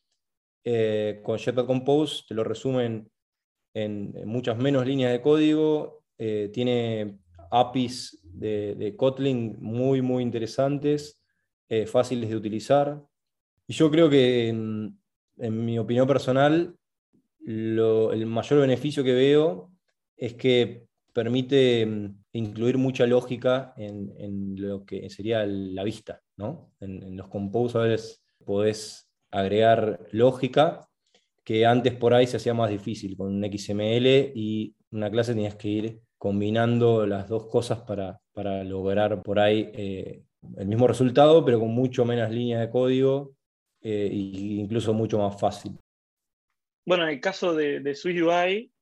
eh, 0.64 1.20
con 1.22 1.38
Jetpack 1.38 1.66
Compose 1.66 2.24
te 2.26 2.34
lo 2.34 2.44
resumen 2.44 3.10
en, 3.74 4.14
muchas 4.24 4.56
menos 4.56 4.86
líneas 4.86 5.12
de 5.12 5.20
código, 5.20 6.02
eh, 6.16 6.50
tiene 6.50 7.18
APIs 7.50 8.20
de, 8.22 8.94
Kotlin 8.96 9.56
muy, 9.60 10.00
muy 10.00 10.22
interesantes, 10.22 11.20
fáciles 11.86 12.28
de 12.28 12.36
utilizar. 12.36 13.02
Y 13.66 13.72
yo 13.72 13.90
creo 13.90 14.10
que 14.10 14.52
en, 15.42 15.64
mi 15.64 15.78
opinión 15.78 16.06
personal, 16.06 16.74
el 17.44 18.26
mayor 18.26 18.60
beneficio 18.60 19.02
que 19.02 19.14
veo 19.14 19.72
es 20.16 20.34
que 20.34 20.86
permite 21.12 21.84
mm, 21.84 22.22
incluir 22.32 22.78
mucha 22.78 23.06
lógica 23.06 23.74
en, 23.76 24.54
lo 24.56 24.84
que 24.84 25.08
sería 25.10 25.44
la 25.46 25.84
vista. 25.84 26.20
¿no? 26.36 26.72
En, 26.80 27.16
los 27.16 27.28
composables 27.28 28.22
podés 28.44 29.08
agregar 29.30 30.00
lógica 30.12 30.88
que 31.44 31.66
antes 31.66 31.94
por 31.94 32.14
ahí 32.14 32.26
se 32.26 32.36
hacía 32.36 32.54
más 32.54 32.70
difícil 32.70 33.16
con 33.16 33.34
un 33.34 33.44
XML 33.44 34.32
y 34.34 34.74
una 34.92 35.10
clase 35.10 35.34
tenías 35.34 35.56
que 35.56 35.68
ir 35.68 36.00
combinando 36.18 37.04
las 37.04 37.28
dos 37.28 37.46
cosas 37.46 37.80
para, 37.80 38.20
lograr 38.64 39.22
por 39.22 39.40
ahí 39.40 39.70
eh, 39.74 40.22
el 40.56 40.68
mismo 40.68 40.86
resultado, 40.86 41.44
pero 41.44 41.58
con 41.58 41.70
mucho 41.70 42.04
menos 42.04 42.30
líneas 42.30 42.60
de 42.60 42.70
código 42.70 43.32
e 43.82 44.08
incluso 44.12 44.92
mucho 44.94 45.18
más 45.18 45.38
fácil. 45.40 45.78
Bueno, 46.86 47.04
en 47.04 47.10
el 47.10 47.20
caso 47.20 47.54
de, 47.54 47.80
de 47.80 48.22
UI, 48.22 48.72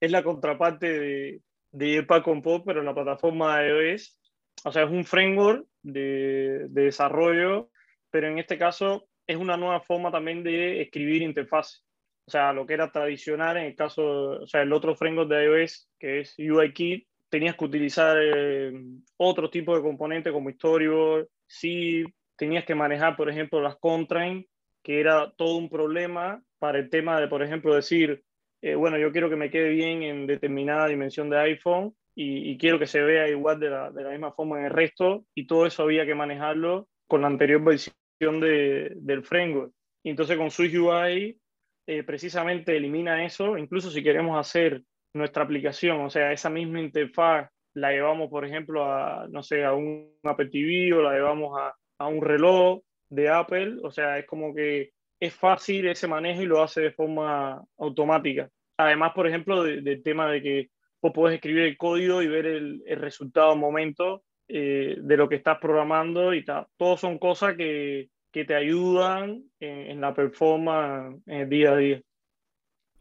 es 0.00 0.10
la 0.10 0.22
contraparte 0.22 0.98
de, 0.98 1.42
de 1.72 2.06
con 2.24 2.42
Pop, 2.42 2.64
pero 2.66 2.80
en 2.80 2.86
la 2.86 2.94
plataforma 2.94 3.58
de 3.58 3.92
iOS. 3.92 4.18
O 4.64 4.72
sea, 4.72 4.84
es 4.84 4.90
un 4.90 5.04
framework 5.04 5.66
de, 5.82 6.66
de, 6.68 6.82
desarrollo, 6.82 7.70
pero 8.10 8.28
en 8.28 8.38
este 8.38 8.58
caso 8.58 9.08
es 9.26 9.36
una 9.36 9.56
nueva 9.56 9.80
forma 9.80 10.10
también 10.10 10.42
de 10.42 10.82
escribir 10.82 11.22
interfaz. 11.22 11.84
O 12.26 12.30
sea, 12.30 12.52
lo 12.52 12.66
que 12.66 12.74
era 12.74 12.92
tradicional 12.92 13.56
en 13.56 13.64
el 13.64 13.76
caso, 13.76 14.42
o 14.42 14.46
sea, 14.46 14.62
el 14.62 14.72
otro 14.72 14.94
framework 14.94 15.30
de 15.30 15.44
iOS, 15.44 15.88
que 15.98 16.20
es 16.20 16.34
UIKit, 16.38 17.06
tenías 17.28 17.56
que 17.56 17.64
utilizar 17.64 18.16
eh, 18.20 18.72
otro 19.16 19.48
tipo 19.50 19.74
de 19.74 19.82
componentes 19.82 20.32
como 20.32 20.50
Storyboard, 20.50 21.28
sí, 21.46 22.04
tenías 22.40 22.64
que 22.64 22.74
manejar, 22.74 23.16
por 23.16 23.28
ejemplo, 23.28 23.60
las 23.60 23.76
constraints, 23.76 24.48
que 24.82 24.98
era 24.98 25.30
todo 25.36 25.58
un 25.58 25.68
problema 25.68 26.42
para 26.58 26.78
el 26.78 26.88
tema 26.88 27.20
de, 27.20 27.28
por 27.28 27.42
ejemplo, 27.42 27.74
decir, 27.74 28.22
eh, 28.62 28.74
bueno, 28.74 28.96
yo 28.96 29.12
quiero 29.12 29.28
que 29.28 29.36
me 29.36 29.50
quede 29.50 29.68
bien 29.68 30.02
en 30.02 30.26
determinada 30.26 30.88
dimensión 30.88 31.28
de 31.28 31.38
iPhone 31.38 31.94
y, 32.14 32.56
quiero 32.56 32.78
que 32.78 32.86
se 32.86 33.02
vea 33.02 33.28
igual 33.28 33.60
de 33.60 33.68
la, 33.68 33.90
de 33.90 34.02
la, 34.02 34.10
misma 34.10 34.32
forma 34.32 34.58
en 34.58 34.64
el 34.64 34.70
resto, 34.70 35.26
y 35.34 35.46
todo 35.46 35.66
eso 35.66 35.82
había 35.82 36.06
que 36.06 36.14
manejarlo 36.14 36.88
con 37.06 37.20
la 37.20 37.26
anterior 37.26 37.62
versión 37.62 38.40
de, 38.40 38.92
del 38.96 39.22
framework. 39.22 39.72
Y 40.02 40.08
entonces 40.08 40.38
con 40.38 40.50
Switch 40.50 40.74
UI 40.74 41.38
eh, 41.86 42.02
precisamente 42.04 42.74
elimina 42.74 43.22
eso, 43.22 43.58
incluso 43.58 43.90
si 43.90 44.02
queremos 44.02 44.38
hacer 44.38 44.82
nuestra 45.12 45.44
aplicación, 45.44 46.00
o 46.00 46.08
sea, 46.08 46.32
esa 46.32 46.48
misma 46.48 46.80
interfaz 46.80 47.50
la 47.74 47.92
llevamos, 47.92 48.30
por 48.30 48.46
ejemplo, 48.46 48.84
a, 48.84 49.26
no 49.28 49.42
sé, 49.42 49.62
a 49.62 49.74
un 49.74 50.14
Apple 50.24 50.48
TV 50.48 50.92
o 50.94 51.02
la 51.02 51.12
llevamos 51.12 51.58
a, 51.58 51.74
a 52.00 52.08
un 52.08 52.22
reloj 52.22 52.80
de 53.10 53.28
Apple, 53.28 53.76
o 53.82 53.90
sea, 53.90 54.18
es 54.18 54.26
como 54.26 54.54
que 54.54 54.92
es 55.20 55.34
fácil 55.34 55.86
ese 55.86 56.08
manejo 56.08 56.40
y 56.40 56.46
lo 56.46 56.62
hace 56.62 56.80
de 56.80 56.92
forma 56.92 57.62
automática. 57.78 58.48
Además, 58.78 59.12
por 59.14 59.26
ejemplo, 59.26 59.62
del 59.62 60.02
tema 60.02 60.30
de 60.32 60.42
que 60.42 60.70
vos 61.02 61.12
podés 61.12 61.34
escribir 61.34 61.64
el 61.64 61.76
código 61.76 62.22
y 62.22 62.26
ver 62.26 62.46
el, 62.46 62.82
resultado 62.96 63.52
al 63.52 63.58
momento 63.58 64.22
eh, 64.48 64.96
de 64.98 65.16
lo 65.18 65.28
que 65.28 65.36
estás 65.36 65.58
programando 65.58 66.32
y 66.32 66.42
tal. 66.42 66.66
Todos 66.78 67.00
son 67.00 67.18
cosas 67.18 67.54
que, 67.54 68.08
que 68.32 68.46
te 68.46 68.54
ayudan 68.54 69.44
en, 69.60 69.90
en, 69.90 70.00
la 70.00 70.14
performance 70.14 71.20
en 71.26 71.40
el 71.42 71.48
día 71.50 71.72
a 71.72 71.76
día. 71.76 72.00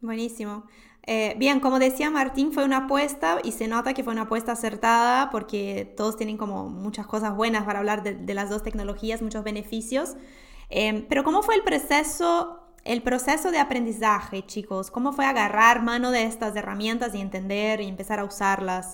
Buenísimo. 0.01 0.65
Eh, 1.05 1.35
bien, 1.37 1.59
como 1.59 1.79
decía 1.79 2.09
Martín, 2.09 2.53
fue 2.53 2.63
una 2.63 2.85
apuesta 2.85 3.39
y 3.43 3.51
se 3.51 3.67
nota 3.67 3.93
que 3.93 4.03
fue 4.03 4.13
una 4.13 4.23
apuesta 4.23 4.51
acertada 4.51 5.29
porque 5.29 5.93
todos 5.97 6.15
tienen 6.15 6.37
como 6.37 6.69
muchas 6.69 7.07
cosas 7.07 7.35
buenas 7.35 7.63
para 7.63 7.79
hablar 7.79 8.03
de, 8.03 8.33
las 8.33 8.49
dos 8.49 8.63
tecnologías, 8.63 9.21
muchos 9.21 9.43
beneficios. 9.43 10.15
Em, 10.69 11.05
pero 11.07 11.23
¿cómo 11.23 11.41
fue 11.41 11.55
el 11.55 11.63
proceso, 11.63 12.75
el 12.85 13.01
proceso 13.01 13.51
de 13.51 13.57
aprendizaje, 13.57 14.45
chicos? 14.45 14.91
¿Cómo 14.91 15.11
fue 15.11 15.25
agarrar 15.25 15.81
mano 15.81 16.11
de 16.11 16.23
estas 16.23 16.55
herramientas 16.55 17.15
y 17.15 17.21
entender 17.21 17.81
y 17.81 17.87
empezar 17.87 18.19
a 18.19 18.23
usarlas? 18.23 18.93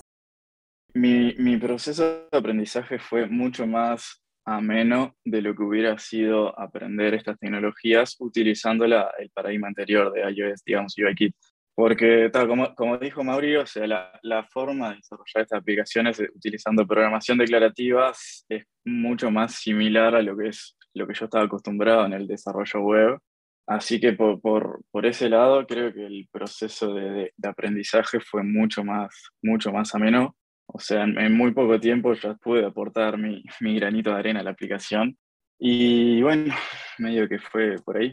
Mi, 0.94 1.34
mi 1.34 1.58
proceso 1.58 2.26
de 2.32 2.38
aprendizaje 2.38 2.98
fue 2.98 3.26
mucho 3.28 3.66
más 3.66 4.25
ameno 4.46 5.16
de 5.24 5.42
lo 5.42 5.54
que 5.54 5.62
hubiera 5.62 5.98
sido 5.98 6.58
aprender 6.58 7.14
estas 7.14 7.38
tecnologías 7.38 8.16
utilizando 8.20 8.86
la, 8.86 9.10
el 9.18 9.30
paradigma 9.30 9.68
anterior 9.68 10.12
de 10.12 10.20
iOS, 10.30 10.62
digamos, 10.64 10.94
UIKit. 10.96 11.34
Porque, 11.74 12.30
tal, 12.32 12.48
como, 12.48 12.74
como 12.74 12.96
dijo 12.96 13.22
Mauricio, 13.22 13.62
o 13.62 13.66
sea, 13.66 13.86
la, 13.86 14.18
la, 14.22 14.44
forma 14.44 14.90
de 14.90 14.96
desarrollar 14.96 15.42
estas 15.42 15.60
aplicaciones 15.60 16.18
utilizando 16.34 16.86
programación 16.86 17.36
declarativa 17.36 18.12
es 18.48 18.64
mucho 18.86 19.30
más 19.30 19.56
similar 19.56 20.14
a 20.14 20.22
lo 20.22 20.34
que 20.38 20.48
es 20.48 20.74
lo 20.94 21.06
que 21.06 21.12
yo 21.12 21.26
estaba 21.26 21.44
acostumbrado 21.44 22.06
en 22.06 22.14
el 22.14 22.26
desarrollo 22.26 22.80
web. 22.80 23.18
Así 23.66 24.00
que 24.00 24.12
por, 24.12 24.40
por, 24.40 24.80
por 24.90 25.04
ese 25.06 25.28
lado 25.28 25.66
creo 25.66 25.92
que 25.92 26.06
el 26.06 26.28
proceso 26.30 26.94
de, 26.94 27.32
de, 27.36 27.48
aprendizaje 27.48 28.20
fue 28.20 28.42
mucho 28.42 28.84
más, 28.84 29.28
mucho 29.42 29.72
más 29.72 29.94
ameno. 29.94 30.36
O 30.66 30.78
sea, 30.78 31.04
en, 31.04 31.18
en, 31.18 31.36
muy 31.36 31.52
poco 31.52 31.78
tiempo 31.78 32.12
ya 32.14 32.34
pude 32.34 32.64
aportar 32.64 33.18
mi, 33.18 33.42
mi 33.60 33.76
granito 33.76 34.10
de 34.10 34.16
arena 34.16 34.40
a 34.40 34.42
la 34.42 34.50
aplicación. 34.50 35.16
Y 35.58 36.22
bueno, 36.22 36.54
medio 36.98 37.28
que 37.28 37.38
fue 37.38 37.76
por 37.84 37.98
ahí. 37.98 38.12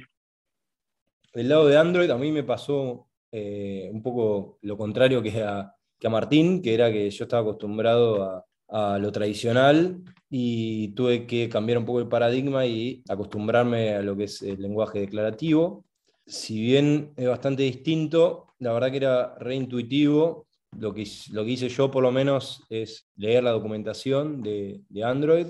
Del 1.33 1.49
lado 1.49 1.67
de 1.67 1.77
Android 1.77 2.09
a 2.09 2.17
mí 2.17 2.31
me 2.31 2.43
pasó 2.43 3.07
eh, 3.31 3.89
un 3.91 4.03
poco 4.03 4.59
lo 4.61 4.77
contrario 4.77 5.21
que 5.23 5.41
a, 5.41 5.73
que 5.99 6.07
a 6.07 6.09
Martín, 6.11 6.61
que 6.61 6.75
era 6.75 6.91
que 6.91 7.09
yo 7.09 7.23
estaba 7.23 7.41
acostumbrado 7.41 8.23
a, 8.23 8.45
a, 8.67 8.99
lo 8.99 9.11
tradicional 9.11 10.03
y 10.29 10.89
tuve 10.89 11.25
que 11.25 11.49
cambiar 11.49 11.79
un 11.79 11.85
poco 11.85 11.99
el 11.99 12.07
paradigma 12.07 12.67
y 12.67 13.03
acostumbrarme 13.09 13.95
a 13.95 14.01
lo 14.03 14.15
que 14.15 14.25
es 14.25 14.43
el 14.43 14.61
lenguaje 14.61 14.99
declarativo. 14.99 15.85
Si 16.25 16.61
bien 16.61 17.13
es 17.17 17.27
bastante 17.27 17.63
distinto, 17.63 18.53
la 18.59 18.71
verdad 18.73 18.91
que 18.91 18.97
era 18.97 19.35
reintuitivo. 19.39 20.47
Lo 20.79 20.93
que, 20.93 21.07
lo 21.31 21.43
que 21.43 21.51
hice 21.51 21.69
yo 21.69 21.91
por 21.91 22.03
lo 22.03 22.11
menos 22.11 22.63
es 22.69 23.07
leer 23.15 23.43
la 23.43 23.51
documentación 23.51 24.41
de, 24.41 24.81
de 24.89 25.03
Android 25.03 25.47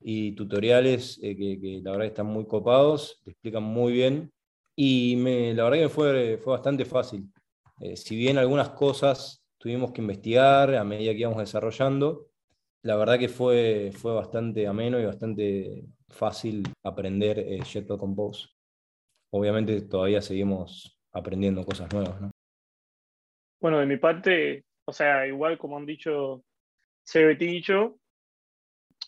y 0.00 0.32
tutoriales 0.32 1.18
eh, 1.22 1.36
que, 1.36 1.60
que, 1.60 1.80
la 1.82 1.92
verdad 1.92 2.06
están 2.06 2.26
muy 2.26 2.46
copados, 2.46 3.20
te 3.24 3.32
explican 3.32 3.62
muy 3.62 3.92
bien 3.92 4.32
y 4.76 5.16
me, 5.16 5.52
la 5.54 5.64
verdad 5.64 5.78
que 5.78 5.88
fue, 5.88 6.38
fue 6.42 6.52
bastante 6.52 6.84
fácil. 6.84 7.30
Eh, 7.80 7.96
si 7.96 8.16
bien 8.16 8.38
algunas 8.38 8.70
cosas 8.70 9.42
tuvimos 9.58 9.92
que 9.92 10.00
investigar 10.00 10.74
a 10.74 10.84
medida 10.84 11.12
que 11.12 11.18
íbamos 11.20 11.38
desarrollando, 11.38 12.28
la 12.82 12.96
verdad 12.96 13.18
que 13.18 13.28
fue, 13.28 13.92
fue 13.94 14.14
bastante 14.14 14.66
ameno 14.66 14.98
y 14.98 15.04
bastante 15.04 15.84
fácil 16.08 16.62
aprender 16.82 17.38
eh, 17.38 17.60
Jetpack 17.62 17.98
Compose. 17.98 18.48
Obviamente 19.30 19.82
todavía 19.82 20.22
seguimos 20.22 20.98
aprendiendo 21.12 21.64
cosas 21.64 21.92
nuevas, 21.92 22.20
¿no? 22.20 22.30
Bueno, 23.60 23.78
de 23.78 23.86
mi 23.86 23.98
parte, 23.98 24.64
o 24.84 24.92
sea, 24.92 25.26
igual 25.26 25.58
como 25.58 25.76
han 25.76 25.86
dicho 25.86 26.42
se 27.04 27.34
dicho, 27.34 27.98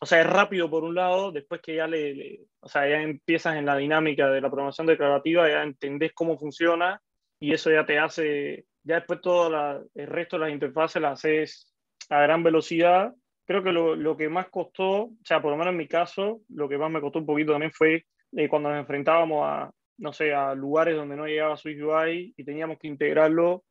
o 0.00 0.06
sea, 0.06 0.22
es 0.22 0.26
rápido 0.26 0.68
por 0.68 0.82
un 0.82 0.96
lado, 0.96 1.30
después 1.30 1.60
que 1.60 1.76
ya 1.76 1.86
le, 1.86 2.40
o 2.60 2.68
sea, 2.68 2.88
ya 2.88 3.00
empiezas 3.00 3.56
en 3.56 3.64
la 3.64 3.76
dinámica 3.76 4.28
de 4.28 4.40
la 4.40 4.48
programación 4.48 4.88
declarativa, 4.88 5.48
ya 5.48 5.62
entendés 5.62 6.12
cómo 6.12 6.36
funciona 6.36 7.00
y 7.38 7.52
eso 7.52 7.70
ya 7.70 7.86
te 7.86 8.00
hace, 8.00 8.66
ya 8.82 8.96
después 8.96 9.20
todo 9.20 9.86
el 9.94 10.06
resto 10.08 10.36
de 10.36 10.40
las 10.46 10.52
interfaces 10.52 11.00
las 11.00 11.12
haces 11.20 11.72
a 12.08 12.20
gran 12.22 12.42
velocidad. 12.42 13.14
Creo 13.46 13.62
que 13.62 13.70
lo, 13.70 13.94
lo, 13.94 14.16
que 14.16 14.28
más 14.28 14.48
costó, 14.48 15.04
o 15.04 15.12
sea, 15.24 15.40
por 15.40 15.52
lo 15.52 15.56
menos 15.56 15.72
en 15.72 15.78
mi 15.78 15.86
caso, 15.86 16.40
lo 16.48 16.68
que 16.68 16.78
más 16.78 16.90
me 16.90 17.00
costó 17.00 17.20
un 17.20 17.26
poquito 17.26 17.52
también 17.52 17.72
fue 17.72 18.04
eh, 18.32 18.48
cuando 18.48 18.70
nos 18.70 18.80
enfrentábamos 18.80 19.44
a, 19.46 19.70
no 19.98 20.12
sé, 20.12 20.34
a 20.34 20.54
lugares 20.54 20.96
donde 20.96 21.16
no 21.16 21.26
llegaba 21.26 21.56
Swift 21.56 21.82
UI 21.82 22.34
y 22.36 22.44
teníamos 22.44 22.78
que 22.78 22.88
integrarlo 22.88 23.64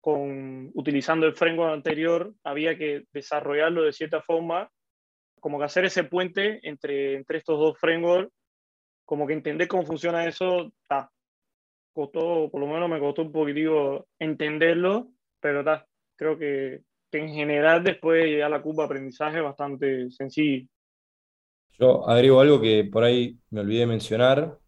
con, 0.00 0.70
utilizando 0.74 1.26
el 1.26 1.34
framework 1.34 1.72
anterior, 1.72 2.34
había 2.44 2.76
que 2.76 3.04
desarrollarlo 3.12 3.82
de 3.82 3.92
cierta 3.92 4.22
forma 4.22 4.70
como 5.40 5.58
que 5.58 5.64
hacer 5.64 5.84
ese 5.84 6.04
puente 6.04 6.60
entre, 6.62 7.14
entre 7.14 7.38
estos 7.38 7.58
dos 7.58 7.78
frameworks, 7.78 8.32
como 9.04 9.26
que 9.26 9.32
entender 9.32 9.68
cómo 9.68 9.84
funciona 9.84 10.26
eso, 10.26 10.72
ta, 10.86 11.10
costó, 11.92 12.48
por 12.50 12.60
lo 12.60 12.66
menos 12.66 12.88
me 12.88 13.00
costó 13.00 13.22
un 13.22 13.32
poquitivo 13.32 14.06
entenderlo, 14.18 15.08
pero 15.40 15.64
ta, 15.64 15.86
creo 16.16 16.38
que, 16.38 16.82
que 17.10 17.18
en 17.18 17.30
general 17.30 17.82
después 17.82 18.24
ya 18.38 18.48
la 18.48 18.62
curva 18.62 18.84
de 18.84 18.86
aprendizaje 18.86 19.38
es 19.38 19.44
bastante 19.44 20.10
sencillo. 20.10 20.68
Yo 21.78 22.08
agrego 22.08 22.40
algo 22.40 22.60
que 22.60 22.84
por 22.84 23.04
ahí 23.04 23.38
me 23.50 23.60
olvidé 23.60 23.86
mencionar, 23.86 24.58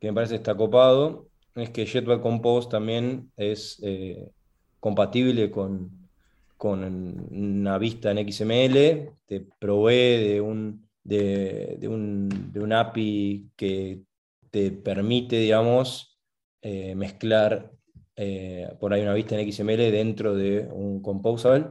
que 0.00 0.08
me 0.08 0.14
parece 0.14 0.36
está 0.36 0.56
copado, 0.56 1.28
es 1.54 1.70
que 1.70 1.86
Jetpack 1.86 2.22
Compose 2.22 2.68
también 2.68 3.32
es 3.36 3.80
eh, 3.82 4.30
compatible 4.80 5.50
con, 5.50 6.08
con 6.56 6.82
una 7.30 7.78
vista 7.78 8.10
en 8.10 8.30
XML, 8.30 9.12
te 9.26 9.40
provee 9.58 10.28
de 10.28 10.40
un, 10.40 10.88
de, 11.04 11.78
un, 11.88 12.52
de 12.52 12.60
un 12.60 12.72
API 12.72 13.50
que 13.56 14.02
te 14.50 14.72
permite, 14.72 15.36
digamos, 15.36 16.18
eh, 16.60 16.94
mezclar 16.94 17.72
eh, 18.16 18.68
por 18.80 18.92
ahí 18.92 19.02
una 19.02 19.14
vista 19.14 19.38
en 19.38 19.50
XML 19.50 19.92
dentro 19.92 20.34
de 20.34 20.68
un 20.70 21.00
composable. 21.00 21.70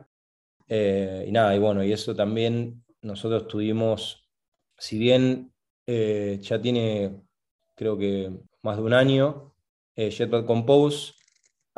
Eh, 0.69 1.25
y 1.27 1.31
nada, 1.31 1.55
y 1.55 1.59
bueno, 1.59 1.83
y 1.83 1.91
eso 1.91 2.15
también 2.15 2.83
nosotros 3.01 3.47
tuvimos, 3.47 4.29
si 4.77 4.97
bien 4.97 5.53
ya 5.87 6.61
tiene 6.61 7.21
creo 7.75 7.97
que 7.97 8.29
más 8.61 8.75
de 8.75 8.83
un 8.83 8.93
año, 8.93 9.53
Jetpack 9.95 10.45
Compose, 10.45 11.13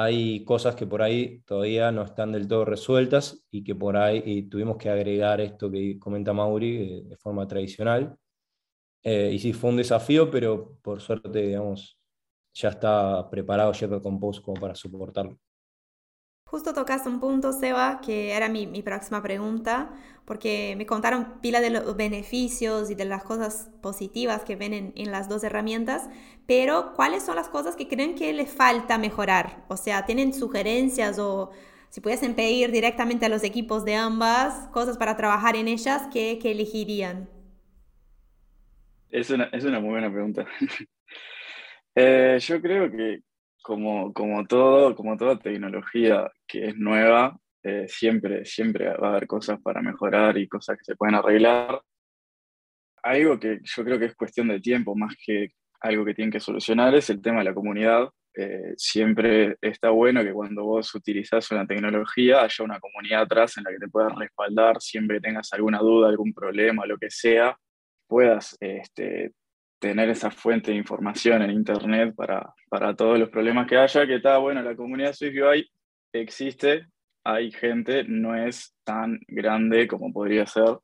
hay 0.02 0.46
cosas 0.46 0.76
que 0.76 0.88
por 0.88 1.02
ahí 1.02 1.42
todavía 1.42 1.92
no 1.92 2.04
están 2.04 2.32
del 2.32 2.48
todo 2.48 2.64
resueltas 2.64 3.46
y 3.52 3.66
que 3.66 3.76
por 3.76 3.98
ahí 3.98 4.44
tuvimos 4.44 4.78
que 4.78 4.90
agregar 4.90 5.42
esto 5.42 5.70
que 5.70 6.00
comenta 6.00 6.32
Mauri 6.32 7.04
de 7.04 7.18
forma 7.18 7.46
tradicional. 7.46 8.16
Eh, 9.04 9.32
y 9.34 9.40
sí, 9.40 9.52
fue 9.52 9.72
un 9.72 9.78
desafío, 9.78 10.32
pero 10.32 10.78
por 10.82 11.02
suerte, 11.02 11.42
digamos, 11.42 12.00
ya 12.54 12.70
está 12.70 13.30
preparado 13.30 13.74
Jetpack 13.74 14.02
Compose 14.02 14.42
como 14.42 14.62
para 14.62 14.74
soportarlo. 14.76 15.38
Justo 16.50 16.74
tocaste 16.74 17.10
un 17.10 17.20
punto, 17.20 17.54
Seba, 17.54 18.02
que 18.02 18.32
era 18.32 18.50
mi, 18.50 18.66
mi, 18.66 18.82
próxima 18.82 19.22
pregunta, 19.22 19.92
porque 20.26 20.74
me 20.76 20.88
contaron 20.88 21.40
pila 21.42 21.62
de 21.62 21.70
los 21.70 21.96
beneficios 21.96 22.90
y 22.90 22.96
de 22.96 23.06
las 23.06 23.24
cosas 23.24 23.70
positivas 23.84 24.44
que 24.44 24.56
ven 24.56 24.74
en, 24.74 24.94
en, 24.96 25.12
las 25.12 25.30
dos 25.30 25.44
herramientas, 25.44 26.10
pero 26.48 26.94
¿cuáles 26.96 27.22
son 27.22 27.36
las 27.36 27.50
cosas 27.50 27.76
que 27.76 27.88
creen 27.88 28.16
que 28.16 28.34
le 28.34 28.48
falta 28.48 28.98
mejorar? 28.98 29.64
O 29.68 29.78
sea, 29.78 30.08
¿tienen 30.08 30.34
sugerencias 30.34 31.20
o 31.20 31.52
si 31.90 32.02
pudiesen 32.02 32.34
pedir 32.36 32.72
directamente 32.72 33.28
a 33.28 33.30
los 33.30 33.44
equipos 33.44 33.86
de 33.86 33.96
ambas 33.96 34.68
cosas 34.70 34.98
para 34.98 35.16
trabajar 35.16 35.56
en 35.56 35.68
ellas, 35.68 36.08
¿qué, 36.12 36.40
elegirían? 36.44 37.30
Es 39.12 39.30
una, 39.30 39.46
es 39.52 39.64
una 39.64 39.80
muy 39.80 39.92
buena 39.92 40.12
pregunta. 40.12 40.46
Eh, 41.96 42.38
yo 42.40 42.62
creo 42.62 42.90
que 42.90 43.24
como, 43.62 44.14
como, 44.14 44.46
todo, 44.46 44.96
como 44.96 45.18
toda 45.18 45.40
tecnología 45.40 46.32
que 46.48 46.70
es 46.70 46.78
nueva, 46.78 47.38
eh, 47.64 47.86
siempre, 47.88 48.46
siempre 48.46 48.90
va 48.98 49.08
a 49.08 49.12
haber 49.12 49.28
cosas 49.28 49.60
para 49.62 49.82
mejorar 49.82 50.38
y 50.38 50.48
cosas 50.48 50.78
que 50.78 50.86
se 50.86 50.96
pueden 50.96 51.16
arreglar. 51.16 51.82
Algo 53.04 53.40
que 53.40 53.60
yo 53.64 53.84
creo 53.84 54.00
que 54.00 54.06
es 54.06 54.16
cuestión 54.16 54.48
de 54.48 54.60
tiempo 54.60 54.96
más 54.96 55.16
que 55.24 55.54
algo 55.82 56.06
que 56.06 56.14
tienen 56.14 56.32
que 56.32 56.40
solucionar 56.40 56.94
es 56.96 57.10
el 57.10 57.22
tema 57.22 57.40
de 57.40 57.46
la 57.46 57.54
comunidad. 57.54 58.10
Eh, 58.36 58.74
siempre 58.78 59.58
está 59.62 59.90
bueno 59.90 60.24
que 60.24 60.34
cuando 60.34 60.64
vos 60.64 60.94
utilizás 60.94 61.50
una 61.52 61.66
tecnología 61.66 62.42
haya 62.42 62.64
una 62.64 62.80
comunidad 62.80 63.24
atrás 63.24 63.58
en 63.58 63.64
la 63.64 63.72
que 63.72 63.80
te 63.80 63.88
puedas 63.88 64.16
respaldar, 64.16 64.80
siempre 64.82 65.20
tengas 65.20 65.52
alguna 65.54 65.80
duda, 65.80 66.10
algún 66.10 66.34
problema, 66.34 66.86
lo 66.86 66.98
que 66.98 67.10
sea, 67.10 67.58
puedas 68.08 68.58
este, 68.60 69.34
tener 69.80 70.10
esa 70.10 70.30
fuente 70.30 70.72
de 70.72 70.78
información 70.78 71.42
en 71.42 71.52
Internet 71.52 72.14
para, 72.16 72.54
para 72.70 72.96
todos 72.96 73.18
los 73.18 73.30
problemas 73.30 73.68
que 73.68 73.78
haya, 73.78 74.06
que 74.06 74.16
está 74.16 74.38
bueno, 74.38 74.62
la 74.62 74.76
comunidad 74.76 75.14
SwiftUI 75.14 75.70
existe, 76.14 76.88
hay 77.24 77.52
gente, 77.52 78.04
no 78.04 78.36
es 78.36 78.76
tan 78.84 79.20
grande 79.28 79.88
como 79.88 80.12
podría 80.12 80.46
ser, 80.46 80.78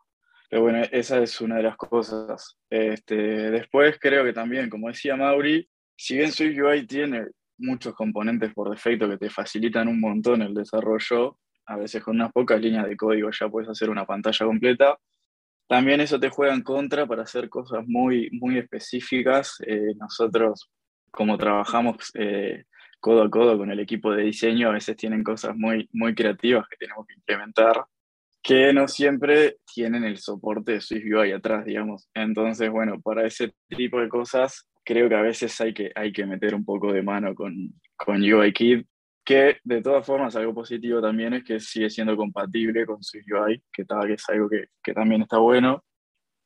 pero 0.50 0.62
bueno, 0.62 0.82
esa 0.92 1.22
es 1.22 1.42
una 1.42 1.58
de 1.58 1.64
las 1.64 1.76
cosas. 1.76 2.58
Este, 2.70 3.16
después 3.52 3.98
creo 4.00 4.24
que 4.24 4.34
también, 4.34 4.70
como 4.70 4.88
decía 4.88 5.16
Mauri, 5.16 5.68
si 5.98 6.18
bien 6.18 6.32
SwiftUI 6.32 6.86
tiene 6.88 7.26
muchos 7.58 7.94
componentes 7.94 8.54
por 8.54 8.70
defecto 8.70 9.10
que 9.10 9.18
te 9.18 9.30
facilitan 9.30 9.88
un 9.88 10.00
montón 10.00 10.42
el 10.42 10.54
desarrollo, 10.54 11.38
a 11.66 11.78
veces 11.78 12.04
con 12.04 12.16
unas 12.16 12.32
pocas 12.32 12.62
líneas 12.62 12.88
de 12.88 12.96
código 12.96 13.30
ya 13.32 13.50
puedes 13.50 13.70
hacer 13.70 13.90
una 13.90 14.06
pantalla 14.06 14.46
completa, 14.46 14.98
también 15.68 16.02
eso 16.02 16.20
te 16.20 16.30
juega 16.30 16.54
en 16.54 16.62
contra 16.62 17.08
para 17.08 17.24
hacer 17.24 17.50
cosas 17.50 17.84
muy, 17.88 18.30
muy 18.32 18.58
específicas. 18.58 19.58
Eh, 19.66 19.94
nosotros, 19.98 20.70
como 21.12 21.38
trabajamos 21.38 22.12
eh, 22.14 22.66
codo 23.00 23.24
a 23.24 23.30
codo 23.30 23.58
con 23.58 23.72
el 23.72 23.80
equipo 23.80 24.12
de 24.12 24.24
diseño, 24.24 24.70
a 24.70 24.74
veces 24.74 24.96
tienen 24.96 25.24
cosas 25.24 25.56
muy, 25.56 25.90
muy 25.92 26.14
creativas 26.14 26.68
que 26.70 26.78
tenemos 26.78 27.06
que 27.08 27.16
implementar, 27.16 27.84
que 28.44 28.74
no 28.74 28.88
siempre 28.88 29.58
tienen 29.74 30.04
el 30.04 30.18
soporte 30.18 30.74
de 30.74 30.82
SwiftUI 30.82 31.32
atrás, 31.32 31.66
digamos. 31.66 32.10
Entonces, 32.14 32.70
bueno, 32.70 33.02
para 33.02 33.26
ese 33.26 33.54
tipo 33.70 34.00
de 34.00 34.10
cosas, 34.10 34.68
creo 34.84 35.10
que 35.10 35.16
a 35.16 35.22
veces 35.22 35.60
hay 35.62 35.74
que, 35.74 35.92
hay 35.96 36.14
que 36.14 36.28
meter 36.28 36.54
un 36.54 36.64
poco 36.64 36.94
de 36.94 37.02
mano 37.02 37.34
con, 37.34 37.74
con 37.96 38.22
UIKit 38.22 38.88
que 39.26 39.58
de 39.64 39.82
todas 39.82 40.06
formas 40.06 40.36
algo 40.36 40.54
positivo 40.54 41.02
también 41.02 41.34
es 41.34 41.44
que 41.44 41.60
sigue 41.60 41.90
siendo 41.90 42.16
compatible 42.16 42.86
con 42.86 43.04
SwiftUI, 43.04 43.62
que, 43.74 43.84
que 43.86 44.14
es 44.14 44.30
algo 44.30 44.48
que, 44.48 44.68
que, 44.84 44.94
también 44.94 45.24
está 45.24 45.40
bueno. 45.40 45.84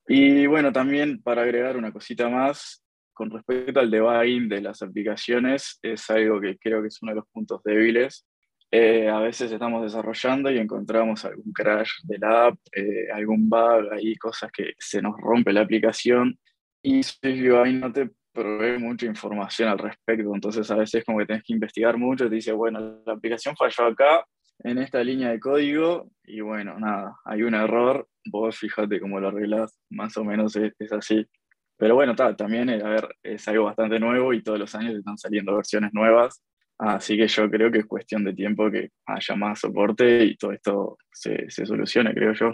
Y 0.08 0.48
bueno, 0.48 0.72
también 0.72 1.22
para 1.22 1.44
agregar 1.44 1.78
una 1.78 1.92
cosita 1.92 2.30
más, 2.30 2.84
con 3.14 3.30
respecto 3.30 3.82
al 3.82 3.92
debugging 3.92 4.48
de 4.48 4.62
las 4.62 4.82
aplicaciones, 4.82 5.78
es 5.82 6.10
algo 6.10 6.40
que 6.40 6.58
creo 6.58 6.82
que 6.82 6.88
es 6.88 7.02
uno 7.02 7.12
de 7.12 7.18
los 7.18 7.28
puntos 7.28 7.62
débiles. 7.64 8.26
Eh, 8.72 9.10
a 9.10 9.20
veces 9.20 9.52
estamos 9.52 9.84
desarrollando 9.84 10.50
y 10.50 10.58
encontramos 10.58 11.26
algún 11.26 11.52
crash 11.52 11.90
de 12.04 12.18
la 12.18 12.46
app, 12.46 12.60
eh, 12.72 13.12
algún 13.12 13.50
bug, 13.50 13.92
ahí 13.92 14.16
cosas 14.16 14.52
que 14.52 14.74
se 14.78 15.02
nos 15.02 15.18
rompe 15.18 15.52
la 15.52 15.62
aplicación 15.62 16.40
y 16.82 17.04
SwiftUI 17.04 17.74
no 17.74 17.92
te 17.92 18.12
provee 18.40 18.78
mucha 18.78 19.06
información 19.06 19.70
al 19.70 19.78
respecto, 19.78 20.34
entonces 20.34 20.70
a 20.72 20.76
veces 20.76 21.04
como 21.04 21.20
que 21.20 21.26
tenés 21.26 21.44
que 21.44 21.54
investigar 21.54 21.98
mucho, 21.98 22.30
te 22.30 22.36
dice, 22.36 22.54
bueno, 22.54 23.02
la 23.06 23.14
aplicación 23.14 23.56
falló 23.56 23.88
acá, 23.88 24.26
en 24.64 24.78
esta 24.78 25.04
línea 25.04 25.30
de 25.30 25.40
código, 25.40 26.10
y 26.24 26.42
bueno, 26.42 26.80
nada, 26.80 27.16
hay 27.26 27.44
un 27.44 27.54
error, 27.54 28.08
vos 28.26 28.58
fíjate 28.58 29.00
cómo 29.00 29.20
lo 29.20 29.30
arreglas, 29.30 29.80
más 29.90 30.16
o 30.18 30.24
menos 30.24 30.56
es, 30.56 30.74
así. 30.92 31.26
Pero 31.78 31.96
bueno, 31.96 32.16
también 32.16 32.70
eh, 32.70 32.82
a 32.84 32.90
ver, 32.90 33.08
es 33.24 33.48
algo 33.48 33.66
bastante 33.66 34.00
nuevo 34.00 34.34
y 34.34 34.44
todos 34.44 34.60
los 34.60 34.74
años 34.76 34.96
están 34.96 35.18
saliendo 35.18 35.56
versiones 35.56 35.92
nuevas, 35.94 36.44
así 36.78 37.18
que 37.18 37.28
yo 37.28 37.50
creo 37.50 37.72
que 37.72 37.80
es 37.80 37.86
cuestión 37.86 38.24
de 38.24 38.34
tiempo 38.34 38.70
que 38.70 38.90
haya 39.06 39.36
más 39.36 39.60
soporte 39.60 40.24
y 40.26 40.36
todo 40.36 40.52
esto 40.52 40.98
se, 41.12 41.50
se 41.50 41.66
solucione, 41.66 42.14
creo 42.14 42.34
yo. 42.34 42.52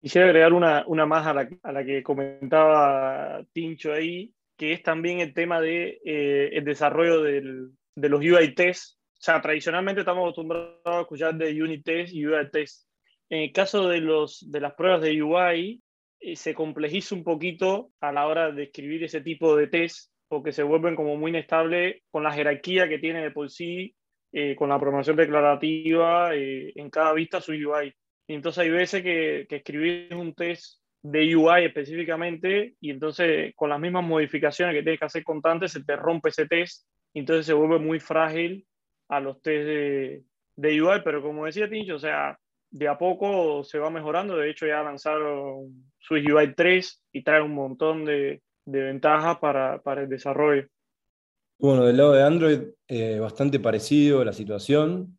Quisiera 0.00 0.26
agregar 0.26 0.52
una, 0.52 0.84
una 0.86 1.06
más 1.06 1.26
a 1.26 1.32
la, 1.32 1.48
a 1.62 1.72
la 1.72 1.84
que 1.84 2.02
comentaba 2.02 3.42
Tincho 3.52 3.92
ahí, 3.92 4.34
que 4.62 4.74
es 4.74 4.82
también 4.84 5.18
el 5.18 5.34
tema 5.34 5.60
de 5.60 6.00
eh, 6.04 6.50
el 6.52 6.62
desarrollo 6.62 7.20
del, 7.20 7.70
de 7.96 8.08
los 8.08 8.20
UI 8.20 8.54
tests. 8.54 8.96
O 9.14 9.20
sea, 9.20 9.40
tradicionalmente 9.40 10.02
estamos 10.02 10.22
acostumbrados 10.22 10.78
a 10.84 11.00
escuchar 11.00 11.34
de 11.34 11.60
unit 11.60 11.84
test 11.84 12.14
y 12.14 12.24
UI 12.24 12.48
test. 12.48 12.86
En 13.28 13.40
el 13.40 13.52
caso 13.52 13.88
de, 13.88 14.00
los, 14.00 14.48
de 14.52 14.60
las 14.60 14.74
pruebas 14.74 15.00
de 15.00 15.20
UI, 15.20 15.82
eh, 16.20 16.36
se 16.36 16.54
complejiza 16.54 17.16
un 17.16 17.24
poquito 17.24 17.90
a 18.00 18.12
la 18.12 18.28
hora 18.28 18.52
de 18.52 18.62
escribir 18.62 19.02
ese 19.02 19.20
tipo 19.20 19.56
de 19.56 19.66
test, 19.66 20.12
porque 20.28 20.52
se 20.52 20.62
vuelven 20.62 20.94
como 20.94 21.16
muy 21.16 21.30
inestables 21.30 22.00
con 22.12 22.22
la 22.22 22.30
jerarquía 22.30 22.88
que 22.88 23.00
tiene 23.00 23.20
de 23.20 23.32
por 23.32 23.50
sí, 23.50 23.96
eh, 24.30 24.54
con 24.54 24.68
la 24.68 24.78
programación 24.78 25.16
declarativa 25.16 26.36
en 26.36 26.88
cada 26.88 27.12
vista 27.14 27.40
su 27.40 27.50
UI. 27.50 27.92
Y 28.28 28.34
entonces 28.34 28.60
hay 28.60 28.70
veces 28.70 29.02
que, 29.02 29.44
que 29.48 29.56
escribir 29.56 30.14
un 30.14 30.34
test 30.34 30.81
de 31.02 31.36
UI 31.36 31.64
específicamente 31.64 32.74
y 32.80 32.90
entonces 32.90 33.52
con 33.56 33.70
las 33.70 33.80
mismas 33.80 34.04
modificaciones 34.04 34.74
que 34.74 34.82
tienes 34.82 35.00
que 35.00 35.06
hacer 35.06 35.24
constantes 35.24 35.72
se 35.72 35.82
te 35.82 35.96
rompe 35.96 36.28
ese 36.28 36.46
test 36.46 36.86
entonces 37.14 37.46
se 37.46 37.52
vuelve 37.52 37.78
muy 37.78 38.00
frágil 38.00 38.66
a 39.08 39.20
los 39.20 39.42
test 39.42 39.66
de, 39.66 40.22
de 40.56 40.82
UI, 40.82 41.00
pero 41.04 41.22
como 41.22 41.46
decía 41.46 41.68
Tincho, 41.68 41.96
o 41.96 41.98
sea, 41.98 42.38
de 42.70 42.88
a 42.88 42.96
poco 42.96 43.62
se 43.64 43.78
va 43.78 43.90
mejorando, 43.90 44.36
de 44.36 44.50
hecho 44.50 44.66
ya 44.66 44.82
lanzaron 44.82 45.90
Switch 45.98 46.28
UI 46.30 46.54
3 46.54 47.04
y 47.12 47.22
trae 47.22 47.42
un 47.42 47.54
montón 47.54 48.04
de, 48.04 48.42
de 48.64 48.82
ventajas 48.82 49.38
para, 49.38 49.82
para, 49.82 50.02
el 50.02 50.08
desarrollo. 50.08 50.66
Bueno, 51.58 51.84
del 51.84 51.98
lado 51.98 52.12
de 52.12 52.22
Android, 52.22 52.60
eh, 52.88 53.18
bastante 53.20 53.60
parecido 53.60 54.24
la 54.24 54.32
situación. 54.32 55.18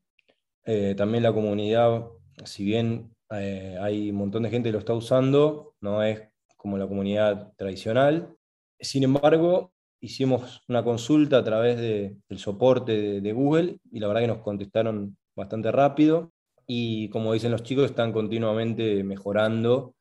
Eh, 0.65 0.95
también 0.97 1.23
la 1.23 1.33
comunidad, 1.33 2.05
si 2.45 2.65
bien 2.65 3.12
eh, 3.35 3.77
hay 3.79 4.11
un 4.11 4.17
montón 4.17 4.43
de 4.43 4.49
gente 4.49 4.69
que 4.69 4.73
lo 4.73 4.79
está 4.79 4.93
usando, 4.93 5.75
no 5.81 6.03
es 6.03 6.21
como 6.57 6.77
la 6.77 6.87
comunidad 6.87 7.53
tradicional. 7.57 8.35
Sin 8.79 9.03
embargo, 9.03 9.73
hicimos 9.99 10.61
una 10.67 10.83
consulta 10.83 11.37
a 11.37 11.43
través 11.43 11.77
del 11.77 12.37
soporte 12.37 13.21
de, 13.21 13.33
Google 13.33 13.79
y 13.91 13.99
la 13.99 14.07
verdad 14.07 14.21
que 14.21 14.27
nos 14.27 14.39
contestaron 14.39 15.17
bastante 15.35 15.71
rápido 15.71 16.33
y 16.67 17.09
como 17.09 17.33
dicen 17.33 17.51
los 17.51 17.63
chicos, 17.63 17.85
están 17.85 18.11
continuamente 18.11 19.03
mejorando, 19.03 19.95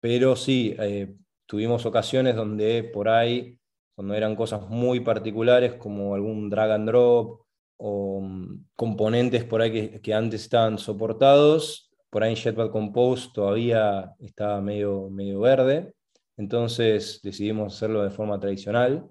pero 0.00 0.36
sí, 0.36 0.74
eh, 0.78 1.14
tuvimos 1.46 1.86
ocasiones 1.86 2.36
donde 2.36 2.84
por 2.84 3.08
ahí, 3.08 3.58
cuando 3.94 4.14
eran 4.14 4.36
cosas 4.36 4.68
muy 4.68 5.00
particulares 5.00 5.74
como 5.74 6.14
algún 6.14 6.50
drag 6.50 6.70
and 6.72 6.88
drop 6.88 7.42
o 7.78 8.20
mm, 8.20 8.66
componentes 8.74 9.44
por 9.44 9.62
ahí 9.62 9.72
que, 9.72 10.00
que 10.00 10.14
antes 10.14 10.42
estaban 10.42 10.78
soportados, 10.78 11.85
por 12.10 12.22
ahí 12.22 12.36
Jetpack 12.36 12.70
Compose 12.70 13.28
todavía 13.34 14.14
está 14.18 14.60
medio, 14.60 15.10
medio 15.10 15.40
verde, 15.40 15.94
entonces 16.36 17.20
decidimos 17.22 17.74
hacerlo 17.74 18.02
de 18.02 18.10
forma 18.10 18.38
tradicional, 18.38 19.08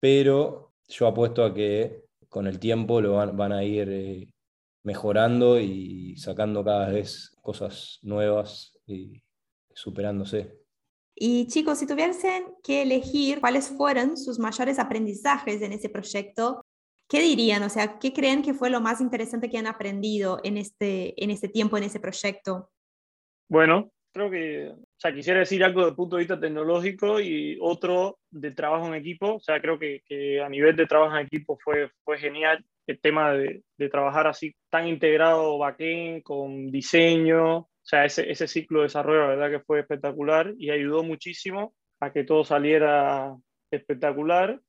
pero 0.00 0.72
yo 0.88 1.06
apuesto 1.06 1.44
a 1.44 1.54
que 1.54 2.04
con 2.28 2.46
el 2.46 2.58
tiempo 2.58 3.00
lo 3.00 3.14
van, 3.14 3.52
a 3.52 3.64
ir 3.64 3.88
eh, 3.90 4.34
mejorando 4.84 5.58
y 5.58 6.16
sacando 6.16 6.64
cada 6.64 6.90
vez 6.90 7.34
cosas 7.42 7.98
nuevas 8.02 8.78
y 8.86 9.22
superándose. 9.72 10.58
Y 11.14 11.46
chicos, 11.48 11.78
si 11.78 11.86
tuviesen 11.86 12.44
que 12.62 12.82
elegir 12.82 13.40
cuáles 13.40 13.68
fueron 13.68 14.16
sus 14.16 14.38
mayores 14.38 14.78
aprendizajes 14.78 15.60
en 15.62 15.72
ese 15.72 15.88
proyecto, 15.88 16.64
¿qué 17.08 17.20
dirían? 17.20 17.62
O 17.62 17.68
sea, 17.68 17.98
¿qué 17.98 18.12
creen 18.12 18.42
que 18.42 18.54
fue 18.54 18.70
lo 18.70 18.80
más 18.80 19.00
interesante 19.00 19.48
que 19.48 19.58
han 19.58 19.66
aprendido 19.66 20.40
en 20.44 20.56
este, 20.56 21.22
en 21.22 21.30
este 21.30 21.48
tiempo, 21.48 21.76
en 21.76 21.84
ese 21.84 22.00
proyecto? 22.00 22.70
Bueno, 23.48 23.90
creo 24.12 24.30
que, 24.30 24.68
o 24.68 24.98
sea, 24.98 25.14
quisiera 25.14 25.40
decir 25.40 25.64
algo 25.64 25.80
desde 25.80 25.90
el 25.90 25.96
punto 25.96 26.16
de 26.16 26.20
vista 26.20 26.38
tecnológico 26.38 27.20
y 27.20 27.58
otro 27.60 28.18
de 28.30 28.50
trabajo 28.50 28.86
en 28.88 28.94
equipo. 28.94 29.36
O 29.36 29.40
sea, 29.40 29.60
creo 29.60 29.78
que, 29.78 30.02
que 30.06 30.40
a 30.40 30.48
nivel 30.48 30.76
de 30.76 30.86
trabajo 30.86 31.16
en 31.16 31.26
equipo 31.26 31.58
fue, 31.62 31.90
fue 32.04 32.18
genial 32.18 32.64
el 32.86 33.00
tema 33.00 33.32
de, 33.32 33.62
de 33.76 33.88
trabajar 33.88 34.26
así 34.26 34.54
tan 34.70 34.86
integrado 34.86 35.58
backend 35.58 36.22
con 36.22 36.70
diseño. 36.70 37.58
O 37.58 37.68
sea, 37.82 38.04
ese, 38.04 38.30
ese 38.30 38.46
ciclo 38.46 38.80
de 38.80 38.84
desarrollo, 38.84 39.20
la 39.20 39.28
verdad 39.28 39.50
que 39.50 39.64
fue 39.64 39.80
espectacular 39.80 40.52
y 40.58 40.70
ayudó 40.70 41.02
muchísimo 41.02 41.74
a 42.00 42.12
que 42.12 42.24
todo 42.24 42.44
saliera 42.44 43.34
espectacular. 43.70 44.60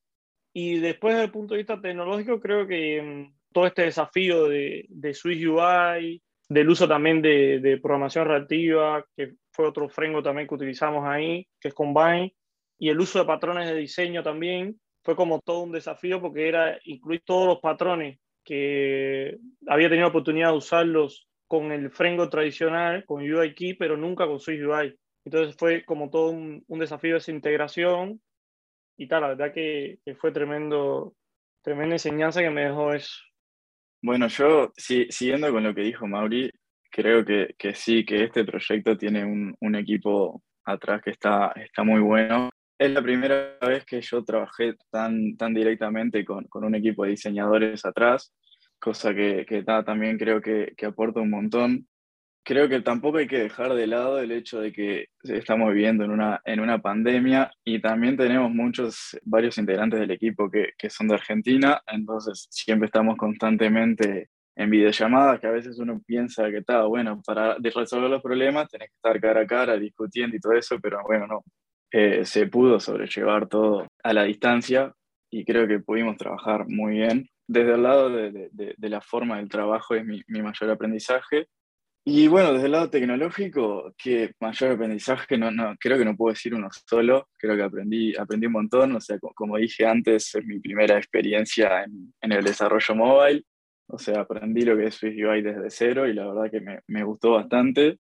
Y 0.53 0.79
después, 0.79 1.13
desde 1.13 1.25
el 1.25 1.31
punto 1.31 1.53
de 1.53 1.59
vista 1.59 1.79
tecnológico, 1.79 2.39
creo 2.39 2.67
que 2.67 3.01
mm, 3.01 3.33
todo 3.51 3.67
este 3.67 3.83
desafío 3.83 4.47
de, 4.47 4.85
de 4.89 5.13
Swiss 5.13 5.45
UI, 5.45 6.21
del 6.47 6.69
uso 6.69 6.87
también 6.87 7.21
de, 7.21 7.59
de, 7.59 7.77
programación 7.77 8.27
reactiva, 8.27 9.05
que 9.15 9.35
fue 9.51 9.67
otro 9.67 9.89
framework 9.89 10.25
también 10.25 10.47
que 10.47 10.55
utilizamos 10.55 11.05
ahí, 11.05 11.47
que 11.59 11.67
es 11.67 11.73
Combine, 11.73 12.33
y 12.79 12.89
el 12.89 12.99
uso 12.99 13.19
de 13.19 13.25
patrones 13.25 13.67
de 13.67 13.75
diseño 13.75 14.23
también, 14.23 14.79
fue 15.03 15.15
como 15.15 15.41
todo 15.41 15.61
un 15.61 15.71
desafío 15.71 16.21
porque 16.21 16.47
era 16.47 16.79
incluir 16.83 17.21
todos 17.25 17.47
los 17.47 17.59
patrones 17.59 18.19
que 18.43 19.37
había 19.67 19.89
tenido 19.89 20.07
oportunidad 20.07 20.51
de 20.51 20.57
usarlos 20.57 21.27
con 21.47 21.71
el 21.71 21.91
framework 21.91 22.31
tradicional, 22.31 23.05
con 23.05 23.21
UIKey, 23.21 23.73
pero 23.73 23.97
nunca 23.97 24.27
con 24.27 24.39
Swiss 24.39 24.61
UI. 24.61 24.95
Entonces 25.25 25.55
fue 25.57 25.83
como 25.83 26.09
todo 26.09 26.31
un, 26.31 26.63
un 26.67 26.79
desafío 26.79 27.17
esa 27.17 27.31
integración 27.31 28.21
y 28.99 29.07
tal, 29.07 29.21
la 29.21 29.27
verdad 29.29 29.53
que, 29.53 29.99
fue 30.19 30.33
tremendo, 30.33 31.15
tremenda 31.63 31.95
enseñanza 31.95 32.41
que 32.41 32.49
me 32.49 32.65
dejó 32.65 32.93
eso. 32.93 33.15
Bueno, 34.01 34.27
yo, 34.27 34.73
siguiendo 34.75 35.51
con 35.51 35.63
lo 35.63 35.73
que 35.73 35.81
dijo 35.81 36.05
Mauri, 36.05 36.51
creo 36.91 37.23
que, 37.23 37.55
que 37.57 37.73
sí, 37.73 38.05
que 38.05 38.25
este 38.25 38.43
proyecto 38.43 38.97
tiene 38.97 39.23
un, 39.23 39.55
un, 39.61 39.75
equipo 39.75 40.43
atrás 40.65 41.01
que 41.01 41.11
está, 41.11 41.53
está 41.55 41.83
muy 41.83 42.01
bueno. 42.01 42.49
Es 42.77 42.91
la 42.91 43.01
primera 43.01 43.57
vez 43.61 43.85
que 43.85 44.01
yo 44.01 44.23
trabajé 44.25 44.75
tan, 44.91 45.37
tan 45.37 45.53
directamente 45.53 46.25
con, 46.25 46.43
con 46.45 46.65
un 46.65 46.75
equipo 46.75 47.05
de 47.05 47.11
diseñadores 47.11 47.85
atrás, 47.85 48.33
cosa 48.79 49.13
que, 49.13 49.45
que 49.47 49.63
también 49.63 50.17
creo 50.17 50.41
que, 50.41 50.73
que 50.75 50.85
aporta 50.85 51.21
un 51.21 51.29
montón 51.29 51.87
creo 52.49 52.67
que 52.67 52.81
tampoco 52.81 53.19
hay 53.19 53.27
que 53.27 53.37
dejar 53.37 53.75
de 53.75 53.85
lado 53.85 54.17
el 54.19 54.31
hecho 54.31 54.59
de 54.59 54.73
que 54.73 55.09
estamos 55.21 55.71
viviendo 55.71 56.03
en 56.03 56.09
una, 56.09 56.41
en 56.43 56.59
una 56.59 56.81
pandemia 56.81 57.51
y 57.63 57.79
también 57.79 58.17
tenemos 58.17 58.49
muchos, 58.49 59.15
varios 59.21 59.59
integrantes 59.59 59.99
del 59.99 60.09
equipo 60.09 60.49
que, 60.49 60.71
que 60.75 60.89
son 60.89 61.09
de 61.09 61.13
Argentina, 61.13 61.79
entonces 61.85 62.47
siempre 62.49 62.87
estamos 62.87 63.17
constantemente 63.17 64.31
en 64.55 64.67
videollamadas, 64.71 65.39
que 65.39 65.45
a 65.45 65.51
veces 65.51 65.77
uno 65.77 66.01
piensa 66.03 66.49
que 66.49 66.57
está, 66.57 66.85
bueno, 66.85 67.21
para 67.23 67.55
resolver 67.59 68.09
los 68.09 68.23
problemas 68.23 68.67
tenés 68.67 68.89
que 68.89 68.95
estar 68.95 69.21
cara 69.21 69.41
a 69.41 69.45
cara 69.45 69.77
discutiendo 69.77 70.35
y 70.35 70.39
todo 70.39 70.53
eso, 70.53 70.79
pero 70.81 71.03
bueno, 71.05 71.27
no, 71.27 71.43
eh, 71.91 72.25
se 72.25 72.47
pudo 72.47 72.79
sobrellevar 72.79 73.47
todo 73.47 73.85
a 74.01 74.11
la 74.11 74.23
distancia 74.23 74.91
y 75.29 75.45
creo 75.45 75.67
que 75.67 75.81
pudimos 75.81 76.17
trabajar 76.17 76.65
muy 76.67 76.93
bien. 76.93 77.29
Desde 77.47 77.75
el 77.75 77.83
lado 77.83 78.09
de, 78.09 78.31
de, 78.31 78.73
de 78.75 78.89
la 78.89 79.01
forma 79.01 79.37
del 79.37 79.49
trabajo 79.49 79.93
es 79.93 80.03
mi, 80.03 80.23
mi 80.27 80.41
mayor 80.41 80.71
aprendizaje 80.71 81.47
y 82.09 82.27
bueno, 82.27 82.53
desde 82.53 82.65
el 82.65 82.71
lado 82.71 82.89
tecnológico, 82.89 83.93
que 83.97 84.33
mayor 84.39 84.71
aprendizaje, 84.71 85.37
no, 85.37 85.51
no, 85.51 85.75
creo 85.79 85.97
que 85.97 86.05
no 86.05 86.15
puedo 86.15 86.33
decir 86.33 86.55
uno 86.55 86.67
solo, 86.71 87.29
creo 87.37 87.55
que 87.55 87.61
aprendí, 87.61 88.15
aprendí 88.17 88.47
un 88.47 88.53
montón, 88.53 88.95
o 88.95 88.99
sea, 88.99 89.19
como, 89.19 89.57
dije 89.57 89.85
antes, 89.85 90.33
es 90.33 90.45
mi 90.45 90.59
primera 90.59 90.97
experiencia 90.97 91.83
en, 91.83 92.13
en, 92.19 92.31
el 92.31 92.43
desarrollo 92.43 92.95
móvil, 92.95 93.45
o 93.87 93.99
sea, 93.99 94.21
aprendí 94.21 94.63
lo 94.63 94.75
que 94.75 94.85
es 94.87 94.95
Swift 94.95 95.17
UI 95.17 95.43
desde 95.43 95.69
cero 95.69 96.07
y 96.07 96.13
la 96.13 96.27
verdad 96.27 96.51
que 96.51 96.61
me, 96.61 96.79
me 96.87 97.03
gustó 97.03 97.31
bastante. 97.33 97.99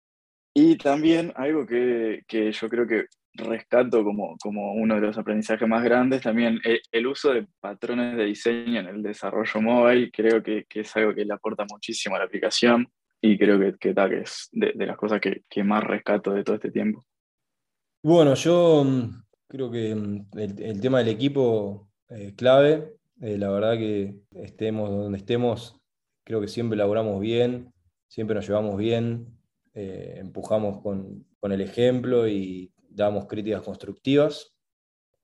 Y 0.54 0.78
también 0.78 1.34
algo 1.36 1.66
que, 1.66 2.24
que, 2.28 2.52
yo 2.52 2.70
creo 2.70 2.88
que 2.88 3.06
rescato 3.34 4.04
como, 4.04 4.38
como 4.42 4.74
uno 4.74 4.96
de 4.96 5.02
los 5.02 5.18
aprendizajes 5.18 5.68
más 5.68 5.84
grandes, 5.84 6.22
también 6.22 6.60
el, 6.64 6.80
el 6.92 7.08
uso 7.08 7.34
de 7.34 7.48
patrones 7.60 8.16
de 8.18 8.26
diseño 8.26 8.80
en 8.80 8.88
el 8.88 9.04
desarrollo 9.04 9.62
móvil, 9.62 10.12
creo 10.14 10.44
que, 10.44 10.66
que 10.70 10.82
es 10.82 10.96
algo 10.96 11.14
que 11.14 11.26
le 11.26 11.34
aporta 11.34 11.66
muchísimo 11.70 12.16
a 12.16 12.20
la 12.20 12.26
aplicación 12.26 12.88
y 13.26 13.38
creo 13.40 13.60
que, 13.60 13.76
que, 13.80 13.96
es 14.22 14.50
de, 14.52 14.86
las 14.86 14.98
cosas 14.98 15.20
que, 15.20 15.44
que, 15.50 15.64
más 15.64 15.84
rescato 15.84 16.32
de 16.32 16.44
todo 16.44 16.56
este 16.56 16.72
tiempo. 16.72 17.04
Bueno, 18.04 18.36
yo 18.36 18.84
mm, 18.84 19.24
creo 19.48 19.72
que 19.72 19.96
mm, 19.96 20.28
el, 20.38 20.62
el 20.62 20.80
tema 20.80 21.00
del 21.00 21.08
equipo 21.08 21.90
es 22.08 22.34
clave. 22.34 22.94
Eh, 23.22 23.38
la 23.38 23.50
verdad 23.50 23.78
que 23.78 24.20
estemos 24.36 24.92
donde 24.92 25.18
estemos, 25.18 25.82
creo 26.24 26.40
que 26.40 26.48
siempre 26.48 26.78
laboramos 26.78 27.20
bien, 27.20 27.74
siempre 28.08 28.36
nos 28.36 28.48
llevamos 28.48 28.78
bien, 28.78 29.40
eh, 29.74 30.18
empujamos 30.18 30.82
con, 30.82 31.26
con, 31.40 31.52
el 31.52 31.62
ejemplo 31.62 32.28
y 32.28 32.72
damos 32.90 33.26
críticas 33.26 33.64
constructivas. 33.64 34.54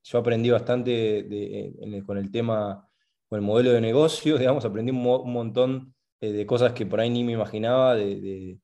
Yo 0.02 0.18
aprendí 0.18 0.50
bastante 0.50 1.72
con 2.04 2.18
el 2.18 2.32
tema, 2.32 2.88
con 3.28 3.38
el 3.38 3.44
modelo 3.44 3.70
de 3.70 3.80
negocio, 3.80 4.36
digamos, 4.38 4.64
aprendí 4.64 4.90
un 4.90 5.32
montón 5.32 5.94
eh, 6.22 6.30
de 6.30 6.46
cosas 6.46 6.72
que 6.72 6.86
por 6.86 7.00
ahí 7.00 7.10
ni 7.10 7.24
me 7.24 7.32
imaginaba 7.32 7.96
de, 7.96 8.60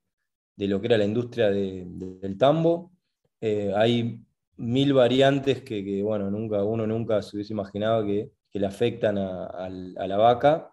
de, 0.57 0.69
lo 0.69 0.81
que 0.81 0.87
era 0.87 0.97
la 0.97 1.05
industria 1.05 1.51
del 1.51 2.37
tambo. 2.39 2.93
Eh, 3.41 3.73
hay 3.75 4.21
mil 4.59 4.93
variantes 4.93 5.63
que, 5.63 5.85
que, 5.85 6.01
bueno, 6.05 6.31
nunca, 6.31 6.63
uno 6.63 6.87
nunca 6.87 7.21
se 7.21 7.37
hubiese 7.37 7.53
imaginado 7.55 8.07
que, 8.07 8.31
que 8.49 8.61
le 8.61 8.67
afectan 8.67 9.19
a, 9.19 9.69
la 9.69 10.17
vaca, 10.17 10.71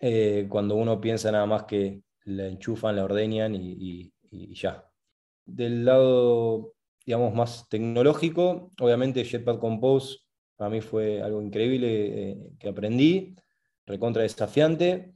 eh, 0.00 0.46
cuando 0.48 0.74
uno 0.74 1.00
piensa 1.00 1.30
nada 1.30 1.46
más 1.46 1.62
que 1.64 2.02
la 2.24 2.48
enchufan, 2.48 2.96
la 2.96 3.04
ordeñan 3.04 3.54
y, 3.54 4.12
y, 4.32 4.54
ya. 4.54 4.84
Del 5.46 5.84
lado, 5.84 6.74
digamos, 7.06 7.32
más 7.34 7.68
tecnológico, 7.68 8.70
obviamente 8.80 9.24
Jetpack 9.24 9.60
Compose 9.60 10.18
para 10.56 10.70
mí 10.70 10.80
fue 10.80 11.22
algo 11.22 11.40
increíble 11.40 12.50
que 12.58 12.68
aprendí, 12.68 13.36
recontra 13.86 14.22
desafiante 14.22 15.14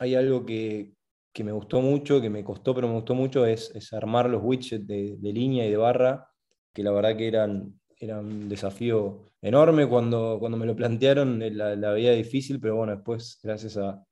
hay 0.00 0.16
algo 0.16 0.44
que, 0.44 0.94
que, 1.32 1.44
me 1.44 1.52
gustó 1.52 1.80
mucho, 1.80 2.20
que 2.20 2.30
me 2.30 2.42
costó, 2.42 2.74
pero 2.74 2.88
me 2.88 2.94
gustó 2.94 3.14
mucho, 3.14 3.46
es, 3.46 3.92
armar 3.92 4.28
los 4.28 4.42
widgets 4.42 4.86
de, 4.86 5.18
línea 5.22 5.66
y 5.66 5.70
de 5.70 5.76
barra, 5.76 6.28
que 6.72 6.82
la 6.82 6.90
verdad 6.90 7.16
que 7.16 7.28
eran, 7.28 7.78
eran 7.98 8.26
un 8.26 8.48
desafío 8.48 9.26
enorme 9.42 9.86
cuando, 9.86 10.38
cuando 10.40 10.58
me 10.58 10.66
lo 10.66 10.74
plantearon, 10.74 11.38
la, 11.56 11.76
la 11.76 11.92
veía 11.92 12.12
difícil, 12.12 12.58
pero 12.60 12.76
bueno, 12.76 12.96
después, 12.96 13.38
gracias 13.42 13.76
a 13.76 14.02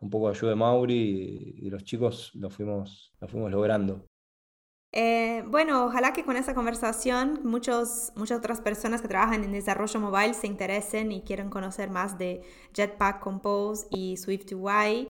un 0.00 0.10
poco 0.10 0.28
de 0.28 0.36
ayuda 0.36 0.50
de 0.50 0.56
Mauri 0.56 1.54
y, 1.56 1.70
los 1.70 1.84
chicos, 1.84 2.32
lo 2.34 2.50
fuimos, 2.50 3.12
lo 3.20 3.28
fuimos 3.28 3.50
logrando. 3.50 4.06
Eh, 4.94 5.42
bueno, 5.46 5.86
ojalá 5.86 6.12
que 6.12 6.24
con 6.24 6.36
esta 6.36 6.54
conversación 6.54 7.40
muchos, 7.44 8.12
muchas 8.14 8.38
otras 8.38 8.60
personas 8.60 9.00
que 9.00 9.08
trabajan 9.08 9.42
en 9.42 9.52
desarrollo 9.52 10.00
mobile 10.00 10.34
se 10.34 10.46
interesen 10.46 11.12
y 11.12 11.22
quieran 11.22 11.48
conocer 11.48 11.88
más 11.88 12.18
de 12.18 12.42
Jetpack 12.74 13.20
Compose 13.20 13.86
y 13.90 14.16
SwiftUI. 14.18 15.08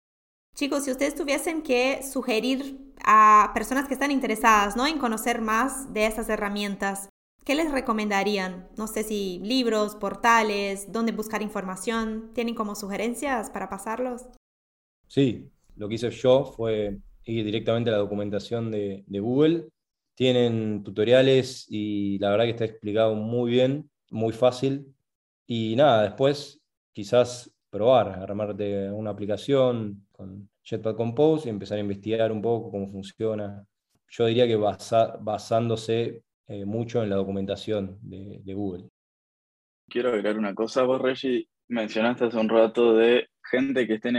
Chicos, 0.55 0.83
si 0.83 0.91
ustedes 0.91 1.15
tuviesen 1.15 1.61
que 1.63 2.03
sugerir 2.03 2.77
a 3.03 3.51
personas 3.53 3.87
que 3.87 3.93
están 3.93 4.11
interesadas 4.11 4.75
¿no? 4.75 4.85
en 4.85 4.99
conocer 4.99 5.41
más 5.41 5.93
de 5.93 6.05
estas 6.05 6.29
herramientas, 6.29 7.09
¿qué 7.45 7.55
les 7.55 7.71
recomendarían? 7.71 8.67
No 8.77 8.87
sé 8.87 9.03
si 9.03 9.39
libros, 9.39 9.95
portales, 9.95 10.91
dónde 10.91 11.13
buscar 11.13 11.41
información. 11.41 12.31
¿Tienen 12.33 12.53
como 12.53 12.75
sugerencias 12.75 13.49
para 13.49 13.69
pasarlos? 13.69 14.23
Sí, 15.07 15.49
lo 15.75 15.87
que 15.87 15.95
hice 15.95 16.11
yo 16.11 16.45
fue 16.45 16.99
ir 17.23 17.45
directamente 17.45 17.89
a 17.89 17.93
la 17.93 17.99
documentación 17.99 18.71
de, 18.71 19.03
de 19.07 19.19
Google. 19.19 19.69
Tienen 20.15 20.83
tutoriales 20.83 21.65
y 21.69 22.19
la 22.19 22.29
verdad 22.29 22.45
que 22.45 22.51
está 22.51 22.65
explicado 22.65 23.15
muy 23.15 23.51
bien, 23.51 23.89
muy 24.11 24.33
fácil. 24.33 24.93
Y 25.47 25.75
nada, 25.75 26.03
después 26.03 26.61
quizás 26.93 27.51
probar, 27.69 28.09
armarte 28.09 28.91
una 28.91 29.11
aplicación 29.11 30.05
con 30.21 30.49
Jetpack 30.63 30.95
Compose 30.95 31.47
y 31.47 31.49
empezar 31.49 31.77
a 31.77 31.81
investigar 31.81 32.31
un 32.31 32.41
poco 32.41 32.71
cómo 32.71 32.91
funciona. 32.91 33.65
Yo 34.07 34.25
diría 34.27 34.45
que 34.45 34.55
basándose 34.55 36.21
eh, 36.47 36.65
mucho 36.65 37.01
en 37.01 37.09
la 37.09 37.15
documentación 37.15 37.97
de, 38.01 38.53
Google. 38.53 38.89
Quiero 39.89 40.09
agregar 40.09 40.37
una 40.37 40.53
cosa, 40.53 40.83
vos 40.83 41.01
Reggie 41.01 41.47
mencionaste 41.69 42.25
hace 42.25 42.37
un 42.37 42.49
rato 42.49 42.95
de 42.95 43.27
gente 43.49 43.87
que 43.87 43.95
esté 43.95 44.11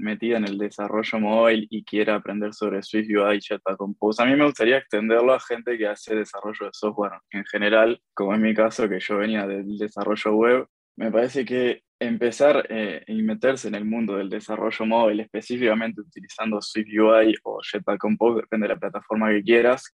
metida 0.00 0.38
en 0.38 0.44
el 0.44 0.56
desarrollo 0.56 1.20
móvil 1.20 1.66
y 1.68 1.84
quiera 1.84 2.14
aprender 2.14 2.54
sobre 2.54 2.82
Swift 2.82 3.08
UI 3.08 3.36
y 3.36 3.40
Jetpack 3.40 3.76
Compose. 3.76 4.22
A 4.22 4.26
mí 4.26 4.36
me 4.36 4.46
gustaría 4.46 4.78
extenderlo 4.78 5.34
a 5.34 5.40
gente 5.40 5.76
que 5.76 5.88
hace 5.88 6.14
desarrollo 6.14 6.66
de 6.66 6.72
software 6.72 7.12
en 7.32 7.44
general, 7.44 8.00
como 8.14 8.34
en 8.34 8.42
mi 8.42 8.54
caso, 8.54 8.88
que 8.88 9.00
yo 9.00 9.18
venía 9.18 9.46
del 9.46 9.76
desarrollo 9.76 10.34
web. 10.34 10.66
Me 10.96 11.10
parece 11.10 11.44
que 11.44 11.82
empezar 12.06 12.66
eh, 12.68 13.04
y 13.06 13.22
meterse 13.22 13.68
en 13.68 13.74
el 13.74 13.84
mundo 13.84 14.16
del 14.16 14.30
desarrollo 14.30 14.86
móvil, 14.86 15.20
específicamente 15.20 16.00
utilizando 16.00 16.60
Swift 16.60 16.88
UI 16.88 17.34
o 17.44 17.60
Jetpack 17.62 17.98
Compose, 17.98 18.42
depende 18.42 18.68
de 18.68 18.74
la 18.74 18.80
plataforma 18.80 19.30
que 19.30 19.42
quieras, 19.42 19.94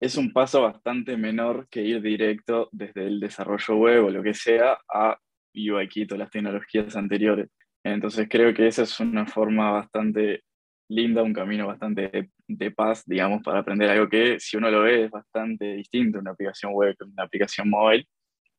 es 0.00 0.16
un 0.16 0.32
paso 0.32 0.62
bastante 0.62 1.16
menor 1.16 1.68
que 1.68 1.82
ir 1.82 2.00
directo 2.00 2.68
desde 2.72 3.06
el 3.06 3.20
desarrollo 3.20 3.76
web 3.76 4.04
o 4.04 4.10
lo 4.10 4.22
que 4.22 4.34
sea 4.34 4.78
a 4.88 5.18
UI 5.54 5.88
Kit 5.88 6.12
o 6.12 6.16
las 6.16 6.30
tecnologías 6.30 6.94
anteriores. 6.96 7.48
Entonces 7.82 8.28
creo 8.30 8.54
que 8.54 8.66
esa 8.68 8.82
es 8.82 9.00
una 9.00 9.26
forma 9.26 9.72
bastante 9.72 10.42
linda, 10.88 11.22
un 11.22 11.32
camino 11.32 11.66
bastante 11.66 12.30
de, 12.46 12.70
paz, 12.70 13.02
digamos, 13.06 13.42
para 13.42 13.60
aprender 13.60 13.90
algo 13.90 14.08
que 14.08 14.38
si 14.40 14.56
uno 14.56 14.70
lo 14.70 14.82
ve 14.82 15.04
es 15.04 15.10
bastante 15.10 15.74
distinto, 15.74 16.18
una 16.18 16.30
aplicación 16.32 16.72
web 16.72 16.94
una 17.00 17.24
aplicación 17.24 17.68
móvil. 17.68 18.06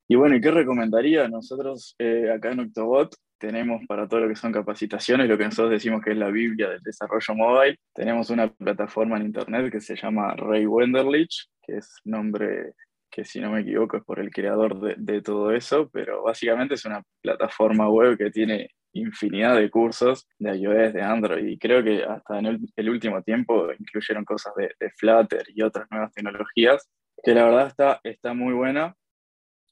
Y 0.10 0.15
bueno, 0.15 0.36
¿y 0.36 0.41
qué 0.41 0.52
recomendaría? 0.52 1.28
Nosotros 1.30 1.95
eh, 2.00 2.32
acá 2.36 2.52
en 2.52 2.62
Octobot 2.62 3.15
tenemos 3.38 3.82
para 3.88 4.08
todo 4.08 4.22
lo 4.22 4.28
que 4.28 4.36
son 4.36 4.52
capacitaciones, 4.52 5.30
lo 5.30 5.38
que 5.38 5.45
nosotros 5.45 5.72
decimos 5.72 6.02
que 6.04 6.12
es 6.12 6.17
la 6.17 6.30
Biblia 6.30 6.69
del 6.69 6.82
desarrollo 6.82 7.36
móvil. 7.36 7.80
Tenemos 7.93 8.30
una 8.30 8.52
plataforma 8.52 9.17
en 9.17 9.28
internet 9.28 9.72
que 9.72 9.80
se 9.80 9.95
llama 9.95 10.36
Ray 10.36 10.65
Wenderlich, 10.65 11.48
que 11.62 11.78
es 11.78 11.95
nombre 12.04 12.74
que 13.12 13.24
si 13.24 13.39
no 13.39 13.52
me 13.52 13.62
equivoco 13.62 13.98
es 13.98 14.04
por 14.04 14.19
el 14.19 14.30
creador 14.30 14.80
de, 14.82 14.95
de 14.98 15.22
todo 15.22 15.52
eso, 15.52 15.89
pero 15.89 16.24
básicamente 16.24 16.76
es 16.76 16.86
una 16.86 17.02
plataforma 17.22 17.89
web 17.89 18.17
que 18.17 18.30
tiene 18.30 18.69
infinidad 18.93 19.56
de 19.56 19.69
cursos 19.69 20.28
de 20.38 20.56
iOS, 20.58 20.93
de 20.93 21.02
Android, 21.02 21.45
y 21.45 21.58
creo 21.58 21.84
que 21.84 22.04
hasta 22.04 22.39
en 22.39 22.69
el, 22.76 22.89
último 22.89 23.22
tiempo 23.22 23.72
incluyeron 23.78 24.26
cosas 24.26 24.54
de, 24.56 24.91
Flutter 24.98 25.43
y 25.54 25.62
otras 25.62 25.88
nuevas 25.91 26.12
tecnologías, 26.13 26.89
que 27.24 27.34
la 27.34 27.45
verdad 27.45 27.67
está, 27.67 28.00
está 28.04 28.34
muy 28.34 28.54
buena. 28.54 28.95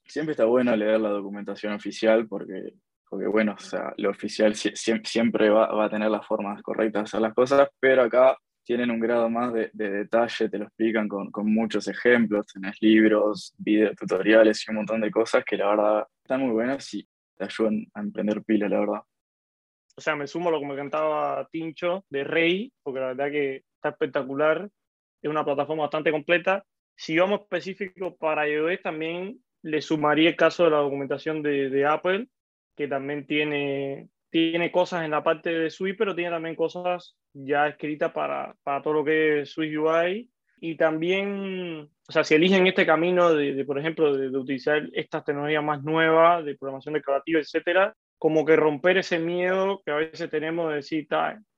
Siempre 0.08 0.32
está 0.32 0.46
bueno 0.46 0.74
leer 0.74 1.00
la 1.00 1.10
documentación 1.10 1.74
oficial 1.74 2.26
porque, 2.26 2.72
porque 3.08 3.26
bueno, 3.26 3.54
o 3.58 3.62
sea, 3.62 3.92
lo 3.98 4.08
oficial 4.08 4.54
siempre 4.54 5.50
va, 5.50 5.66
va, 5.66 5.84
a 5.84 5.90
tener 5.90 6.10
las 6.10 6.26
formas 6.26 6.62
correctas 6.62 7.02
de 7.02 7.04
hacer 7.04 7.20
las 7.20 7.34
cosas, 7.34 7.68
pero 7.78 8.04
acá 8.04 8.36
tienen 8.64 8.90
un 8.90 9.00
grado 9.00 9.28
más 9.28 9.52
de, 9.52 9.70
de 9.74 9.90
detalle, 9.90 10.48
te 10.48 10.58
lo 10.58 10.64
explican 10.64 11.08
con, 11.08 11.30
con, 11.30 11.52
muchos 11.52 11.88
ejemplos, 11.88 12.46
tenés 12.46 12.80
libros, 12.80 13.54
videos, 13.58 13.94
tutoriales 13.96 14.66
y 14.66 14.70
un 14.70 14.76
montón 14.78 15.02
de 15.02 15.10
cosas 15.10 15.44
que 15.44 15.56
la 15.56 15.68
verdad 15.68 16.06
están 16.22 16.40
muy 16.40 16.52
buenas 16.52 16.92
y 16.94 17.06
te 17.36 17.44
ayudan 17.44 17.86
a 17.94 18.00
emprender 18.00 18.42
pila, 18.42 18.68
la 18.68 18.80
verdad. 18.80 19.02
O 19.96 20.00
sea, 20.00 20.16
me 20.16 20.26
sumo 20.26 20.48
a 20.48 20.52
lo 20.52 20.60
que 20.60 20.66
me 20.66 20.76
cantaba 20.76 21.48
Tincho 21.50 22.04
de 22.08 22.24
Rey, 22.24 22.72
porque 22.82 23.00
la 23.00 23.06
verdad 23.08 23.30
que 23.30 23.64
está 23.74 23.90
espectacular, 23.90 24.70
es 25.20 25.30
una 25.30 25.44
plataforma 25.44 25.82
bastante 25.82 26.10
completa. 26.10 26.64
Si 26.96 27.18
vamos 27.18 27.40
específico 27.40 28.16
para 28.16 28.48
iOS, 28.48 28.80
también 28.82 29.42
le 29.62 29.82
sumaría 29.82 30.30
el 30.30 30.36
caso 30.36 30.64
de 30.64 30.70
la 30.70 30.78
documentación 30.78 31.42
de, 31.42 31.86
Apple, 31.86 32.28
que 32.76 32.88
también 32.88 33.26
tiene, 33.26 34.08
tiene 34.30 34.70
cosas 34.70 35.04
en 35.04 35.10
la 35.10 35.22
parte 35.22 35.50
de 35.50 35.70
Swift, 35.70 35.96
pero 35.98 36.14
tiene 36.14 36.30
también 36.30 36.54
cosas 36.54 37.16
ya 37.32 37.68
escritas 37.68 38.12
para, 38.12 38.54
para 38.62 38.82
todo 38.82 38.94
lo 38.94 39.04
que 39.04 39.40
es 39.40 39.50
Swift 39.50 39.76
UI 39.76 40.30
y 40.60 40.76
también, 40.76 41.88
o 42.08 42.12
sea, 42.12 42.24
si 42.24 42.34
eligen 42.34 42.66
este 42.66 42.86
camino 42.86 43.32
de, 43.32 43.64
por 43.64 43.78
ejemplo, 43.78 44.16
de, 44.16 44.36
utilizar 44.36 44.88
estas 44.92 45.24
tecnologías 45.24 45.62
más 45.62 45.82
nuevas, 45.82 46.44
de 46.44 46.56
programación 46.56 46.94
declarativa, 46.94 47.40
etcétera, 47.40 47.94
como 48.18 48.44
que 48.44 48.56
romper 48.56 48.98
ese 48.98 49.18
miedo 49.18 49.80
que 49.84 49.92
a 49.92 49.96
veces 49.96 50.28
tenemos 50.30 50.70
de 50.70 50.76
decir, 50.76 51.06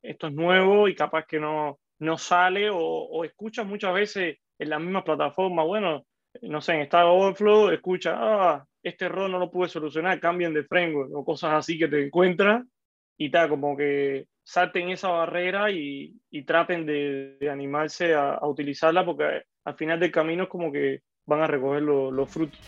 esto 0.02 0.26
es 0.26 0.34
nuevo 0.34 0.88
y 0.88 0.94
capaz 0.94 1.24
que 1.26 1.40
no, 1.40 1.78
no 1.98 2.18
sale, 2.18 2.68
o, 2.70 2.78
o 2.78 3.24
escuchas 3.24 3.66
muchas 3.66 3.94
veces 3.94 4.38
en 4.58 4.68
la 4.68 4.78
misma 4.78 5.04
plataforma, 5.04 5.64
bueno, 5.64 6.04
no 6.42 6.60
sé, 6.60 6.74
en 6.74 6.86
Stack 6.86 7.04
Overflow, 7.06 7.70
escucha, 7.70 8.14
ah, 8.16 8.66
este 8.82 9.06
error 9.06 9.30
no 9.30 9.38
lo 9.38 9.50
pude 9.50 9.68
solucionar, 9.68 10.20
cambien 10.20 10.54
de 10.54 10.64
framework, 10.64 11.14
o 11.14 11.24
cosas 11.24 11.52
así 11.52 11.78
que 11.78 11.88
te 11.88 12.06
encuentras, 12.06 12.64
y 13.18 13.30
tal, 13.30 13.50
como 13.50 13.76
que 13.76 14.26
salten 14.42 14.88
esa 14.88 15.08
barrera 15.10 15.70
y, 15.70 16.18
traten 16.46 16.86
de, 16.86 17.36
animarse 17.50 18.14
a, 18.14 18.38
utilizarla 18.46 19.04
porque 19.04 19.42
al 19.64 19.74
final 19.74 20.00
del 20.00 20.10
camino 20.10 20.44
es 20.44 20.48
como 20.48 20.72
que 20.72 21.02
van 21.26 21.42
a 21.42 21.46
recoger 21.46 21.82
los 21.82 22.30
frutos. 22.30 22.58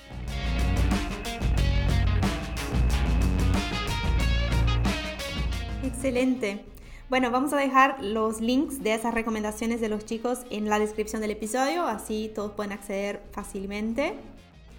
Excelente. 5.82 6.71
Bueno, 7.12 7.30
vamos 7.30 7.52
a 7.52 7.58
dejar 7.58 8.02
los 8.02 8.40
links 8.40 8.82
de 8.82 8.94
esas 8.94 9.12
recomendaciones 9.12 9.82
de 9.82 9.90
los 9.90 10.06
chicos 10.06 10.46
en 10.48 10.70
la 10.70 10.78
descripción 10.78 11.20
del 11.20 11.32
episodio, 11.32 11.84
así 11.84 12.32
todos 12.34 12.52
pueden 12.52 12.72
acceder 12.72 13.20
fácilmente. 13.32 14.14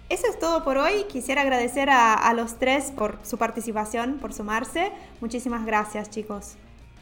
Eso 0.08 0.26
es 0.28 0.36
todo 0.40 0.64
por 0.64 0.76
hoy. 0.76 1.04
Quisiera 1.08 1.42
agradecer 1.42 1.90
a, 1.90 2.34
los 2.34 2.58
tres 2.58 2.90
por 2.90 3.20
su 3.22 3.38
participación, 3.38 4.18
por 4.18 4.32
sumarse. 4.32 4.90
Muchísimas 5.20 5.64
gracias, 5.64 6.10
chicos. 6.10 6.56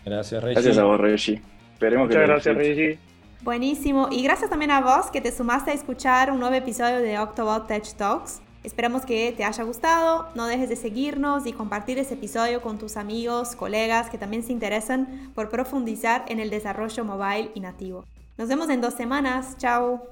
Gracias, 0.04 0.42
Reggie. 0.42 0.52
Gracias 0.52 0.76
a 0.76 0.84
vos, 0.84 1.00
Reggie. 1.00 1.40
Esperemos 1.72 2.08
Muchas 2.08 2.28
gracias, 2.28 2.54
Reggie. 2.54 2.98
Buenísimo. 3.40 4.08
Y 4.10 4.22
gracias 4.22 4.50
también 4.50 4.70
a 4.70 4.82
vos 4.82 5.10
que 5.10 5.22
te 5.22 5.32
sumaste 5.32 5.70
a 5.70 5.74
escuchar 5.74 6.30
un 6.30 6.40
nuevo 6.40 6.54
episodio 6.56 6.98
de 6.98 7.18
Octobot 7.18 7.66
Tech 7.68 7.90
Talks. 7.96 8.42
Esperamos 8.64 9.04
que 9.04 9.32
te 9.36 9.44
haya 9.44 9.64
gustado. 9.64 10.28
No 10.34 10.46
dejes 10.46 10.68
de 10.68 10.76
seguirnos 10.76 11.46
y 11.46 11.52
compartir 11.52 11.98
este 11.98 12.14
episodio 12.14 12.62
con 12.62 12.78
tus 12.78 12.96
amigos, 12.96 13.56
colegas 13.56 14.08
que 14.08 14.18
también 14.18 14.44
se 14.44 14.52
interesan 14.52 15.32
por 15.34 15.48
profundizar 15.48 16.24
en 16.28 16.38
el 16.38 16.50
desarrollo 16.50 17.04
mobile 17.04 17.50
y 17.54 17.60
nativo. 17.60 18.04
Nos 18.38 18.48
vemos 18.48 18.68
en 18.70 18.80
dos 18.80 18.94
semanas. 18.94 19.56
Chao. 19.58 20.02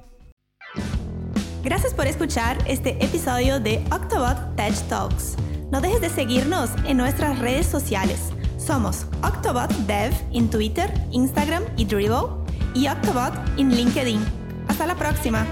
Gracias 1.62 1.94
por 1.94 2.06
escuchar 2.06 2.58
este 2.66 3.02
episodio 3.04 3.60
de 3.60 3.84
Octobot 3.92 4.56
Tech 4.56 4.74
Talks. 4.88 5.36
No 5.70 5.80
dejes 5.80 6.00
de 6.00 6.08
seguirnos 6.08 6.70
en 6.86 6.96
nuestras 6.96 7.38
redes 7.38 7.66
sociales. 7.66 8.30
Somos 8.58 9.06
Octobot 9.22 9.70
Dev 9.86 10.12
en 10.32 10.50
Twitter, 10.50 10.92
Instagram 11.12 11.62
y 11.76 11.84
Dribble 11.84 12.28
y 12.74 12.88
Octobot 12.88 13.32
en 13.58 13.74
LinkedIn. 13.74 14.20
Hasta 14.68 14.86
la 14.86 14.94
próxima. 14.96 15.46